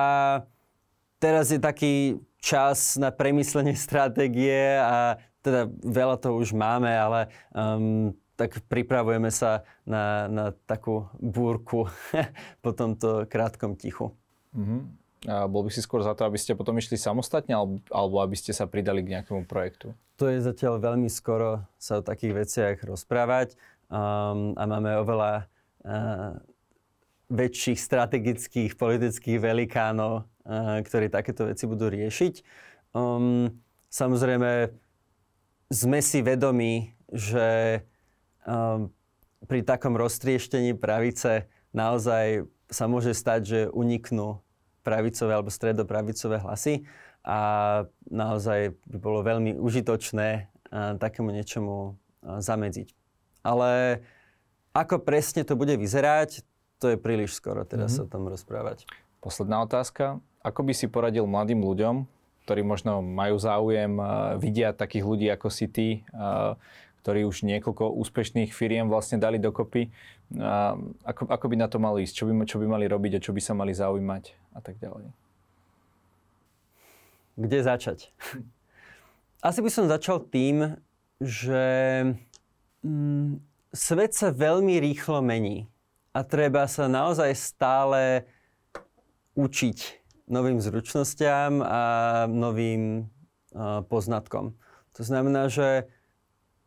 teraz 1.22 1.54
je 1.54 1.60
taký 1.62 2.18
čas 2.42 2.98
na 2.98 3.14
premyslenie 3.14 3.78
stratégie 3.86 4.80
a 4.80 5.20
teda 5.42 5.66
veľa 5.82 6.16
toho 6.22 6.38
už 6.38 6.54
máme, 6.54 6.90
ale 6.90 7.26
um, 7.50 8.14
tak 8.36 8.64
pripravujeme 8.66 9.28
sa 9.28 9.62
na, 9.84 10.26
na 10.28 10.44
takú 10.66 11.08
búrku 11.20 11.88
po 12.64 12.70
tomto 12.72 13.28
krátkom 13.28 13.76
tichu. 13.76 14.12
Uh-huh. 14.56 14.82
A 15.22 15.46
bol 15.46 15.62
by 15.62 15.70
si 15.70 15.78
skôr 15.78 16.02
za 16.02 16.18
to, 16.18 16.26
aby 16.26 16.34
ste 16.34 16.58
potom 16.58 16.74
išli 16.74 16.98
samostatne, 16.98 17.54
alebo, 17.54 18.16
aby 18.18 18.34
ste 18.34 18.50
sa 18.50 18.66
pridali 18.66 19.06
k 19.06 19.18
nejakému 19.18 19.46
projektu? 19.46 19.94
To 20.18 20.26
je 20.26 20.42
zatiaľ 20.42 20.82
veľmi 20.82 21.06
skoro 21.06 21.62
sa 21.78 22.02
o 22.02 22.06
takých 22.06 22.46
veciach 22.46 22.76
rozprávať 22.82 23.54
um, 23.86 24.58
a 24.58 24.62
máme 24.66 24.98
oveľa 24.98 25.46
uh, 25.86 26.42
väčších 27.30 27.78
strategických 27.78 28.74
politických 28.74 29.38
velikánov, 29.38 30.26
uh, 30.26 30.82
ktorí 30.82 31.06
takéto 31.06 31.46
veci 31.46 31.70
budú 31.70 31.86
riešiť. 31.86 32.34
Um, 32.90 33.62
samozrejme, 33.94 34.74
sme 35.70 35.98
si 36.02 36.18
vedomi, 36.18 36.98
že 37.14 37.80
pri 39.42 39.60
takom 39.66 39.94
roztrieštení 39.98 40.78
pravice 40.78 41.50
naozaj 41.74 42.46
sa 42.72 42.84
môže 42.88 43.12
stať, 43.12 43.40
že 43.44 43.60
uniknú 43.70 44.40
pravicové 44.82 45.36
alebo 45.36 45.52
stredopravicové 45.52 46.42
hlasy 46.42 46.86
a 47.22 47.38
naozaj 48.10 48.74
by 48.90 48.98
bolo 48.98 49.22
veľmi 49.22 49.54
užitočné 49.54 50.28
uh, 50.42 50.98
takému 50.98 51.30
niečomu 51.30 51.94
uh, 51.94 52.42
zamedziť. 52.42 52.90
Ale 53.46 54.02
ako 54.74 55.02
presne 55.02 55.46
to 55.46 55.54
bude 55.54 55.74
vyzerať, 55.78 56.42
to 56.82 56.94
je 56.94 56.98
príliš 56.98 57.38
skoro 57.38 57.62
teraz 57.62 57.94
mm-hmm. 57.94 58.06
o 58.08 58.10
tom 58.10 58.22
rozprávať. 58.26 58.90
Posledná 59.22 59.62
otázka. 59.62 60.18
Ako 60.42 60.66
by 60.66 60.74
si 60.74 60.90
poradil 60.90 61.22
mladým 61.30 61.62
ľuďom, 61.62 62.10
ktorí 62.42 62.66
možno 62.66 62.98
majú 63.06 63.38
záujem, 63.38 63.94
uh, 64.02 64.34
vidia 64.42 64.74
takých 64.74 65.06
ľudí 65.06 65.26
ako 65.30 65.46
si 65.46 65.70
ty, 65.70 65.88
ktorí 67.02 67.26
už 67.26 67.42
niekoľko 67.42 67.98
úspešných 67.98 68.54
firiem 68.54 68.86
vlastne 68.86 69.18
dali 69.18 69.42
dokopy. 69.42 69.90
A 70.38 70.78
ako, 71.02 71.26
ako 71.26 71.46
by 71.50 71.56
na 71.58 71.66
to 71.66 71.82
mali 71.82 72.06
ísť? 72.06 72.14
Čo 72.14 72.24
by, 72.30 72.32
čo 72.46 72.56
by 72.62 72.66
mali 72.70 72.86
robiť 72.86 73.18
a 73.18 73.24
čo 73.24 73.34
by 73.34 73.42
sa 73.42 73.58
mali 73.58 73.74
zaujímať 73.74 74.24
a 74.54 74.60
tak 74.62 74.78
ďalej? 74.78 75.10
Kde 77.34 77.58
začať? 77.58 78.14
Asi 79.42 79.58
by 79.58 79.70
som 79.74 79.90
začal 79.90 80.22
tým, 80.22 80.78
že 81.18 81.64
mm, 82.86 83.42
svet 83.74 84.14
sa 84.14 84.30
veľmi 84.30 84.78
rýchlo 84.78 85.18
mení 85.18 85.66
a 86.14 86.22
treba 86.22 86.70
sa 86.70 86.86
naozaj 86.86 87.34
stále 87.34 88.30
učiť 89.34 89.78
novým 90.30 90.62
zručnostiam 90.62 91.58
a 91.64 91.82
novým 92.30 93.10
uh, 93.50 93.82
poznatkom. 93.90 94.54
To 94.94 95.02
znamená, 95.02 95.48
že 95.48 95.88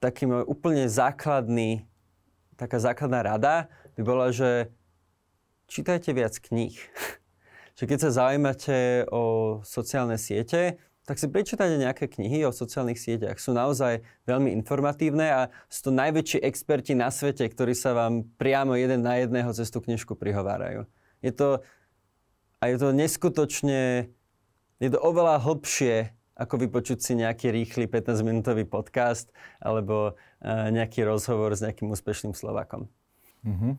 taký 0.05 0.29
môj 0.29 0.45
úplne 0.45 0.85
základný, 0.85 1.89
taká 2.53 2.77
základná 2.77 3.25
rada 3.25 3.65
by 3.97 4.01
bola, 4.05 4.29
že 4.29 4.69
čítajte 5.65 6.13
viac 6.13 6.37
kníh. 6.37 6.77
že 7.77 7.83
keď 7.89 7.97
sa 8.05 8.15
zaujímate 8.21 9.09
o 9.09 9.57
sociálne 9.65 10.21
siete, 10.21 10.77
tak 11.05 11.21
si 11.21 11.29
prečítajte 11.29 11.77
nejaké 11.77 12.05
knihy 12.09 12.45
o 12.45 12.53
sociálnych 12.53 12.97
sieťach. 12.97 13.37
Sú 13.37 13.53
naozaj 13.53 14.01
veľmi 14.25 14.49
informatívne 14.57 15.25
a 15.29 15.41
sú 15.69 15.89
to 15.89 15.91
najväčší 15.93 16.41
experti 16.41 16.97
na 16.97 17.13
svete, 17.13 17.45
ktorí 17.45 17.77
sa 17.77 17.93
vám 17.93 18.25
priamo 18.41 18.73
jeden 18.73 19.05
na 19.05 19.21
jedného 19.21 19.53
cez 19.53 19.69
tú 19.69 19.81
knižku 19.85 20.17
prihovárajú. 20.17 20.89
Je 21.21 21.29
to, 21.29 21.61
a 22.57 22.63
je 22.73 22.77
to 22.81 22.89
neskutočne, 22.89 24.09
je 24.81 24.89
to 24.89 24.97
oveľa 24.97 25.45
hlbšie 25.45 26.09
ako 26.35 26.67
vypočuť 26.67 26.99
si 26.99 27.15
nejaký 27.15 27.51
rýchly 27.51 27.87
15-minútový 27.87 28.67
podcast 28.67 29.31
alebo 29.63 30.13
uh, 30.13 30.67
nejaký 30.69 31.07
rozhovor 31.07 31.55
s 31.55 31.63
nejakým 31.63 31.87
úspešným 31.87 32.35
Slovakom. 32.35 32.91
Mm-hmm. 33.47 33.73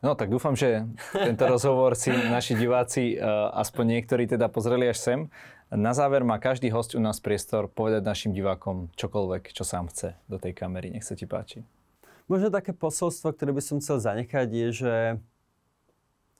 No 0.00 0.16
tak 0.16 0.32
dúfam, 0.32 0.56
že 0.56 0.88
tento 1.12 1.44
rozhovor 1.44 1.92
si 1.92 2.08
naši 2.08 2.56
diváci, 2.56 3.20
uh, 3.20 3.52
aspoň 3.52 4.00
niektorí 4.00 4.24
teda 4.24 4.48
pozreli 4.48 4.88
až 4.88 4.98
sem. 4.98 5.20
Na 5.70 5.94
záver 5.94 6.26
má 6.26 6.40
každý 6.40 6.72
host 6.72 6.98
u 6.98 7.00
nás 7.04 7.22
priestor 7.22 7.70
povedať 7.70 8.02
našim 8.02 8.32
divákom 8.34 8.90
čokoľvek, 8.96 9.54
čo 9.54 9.62
sám 9.62 9.86
chce 9.92 10.18
do 10.26 10.40
tej 10.40 10.56
kamery. 10.56 10.90
Nech 10.90 11.06
sa 11.06 11.14
ti 11.14 11.28
páči. 11.28 11.62
Možno 12.26 12.50
také 12.50 12.74
posolstvo, 12.74 13.34
ktoré 13.36 13.54
by 13.54 13.62
som 13.62 13.78
chcel 13.78 14.02
zanechať, 14.02 14.48
je, 14.50 14.68
že 14.70 14.96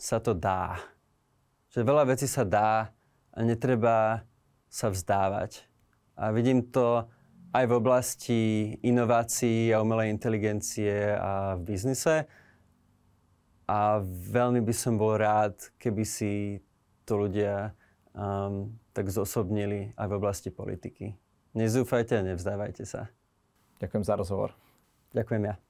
sa 0.01 0.19
to 0.19 0.33
dá. 0.33 0.81
Že 1.71 1.87
veľa 1.87 2.05
vecí 2.11 2.27
sa 2.27 2.43
dá 2.43 2.91
a 3.31 3.39
netreba 3.45 4.27
sa 4.71 4.89
vzdávať. 4.89 5.67
A 6.15 6.31
vidím 6.31 6.63
to 6.71 7.11
aj 7.51 7.65
v 7.67 7.77
oblasti 7.77 8.41
inovácií 8.87 9.75
a 9.75 9.83
umelej 9.83 10.15
inteligencie 10.15 11.19
a 11.19 11.59
v 11.59 11.75
biznise. 11.75 12.31
A 13.67 14.03
veľmi 14.07 14.63
by 14.63 14.75
som 14.75 14.95
bol 14.95 15.19
rád, 15.19 15.59
keby 15.79 16.07
si 16.07 16.63
to 17.03 17.27
ľudia 17.27 17.75
um, 18.15 18.71
tak 18.95 19.11
zosobnili 19.11 19.95
aj 19.99 20.07
v 20.07 20.17
oblasti 20.17 20.51
politiky. 20.55 21.15
Nezúfajte 21.55 22.19
a 22.19 22.27
nevzdávajte 22.27 22.87
sa. 22.87 23.11
Ďakujem 23.83 24.05
za 24.07 24.15
rozhovor. 24.15 24.55
Ďakujem 25.11 25.43
ja. 25.51 25.70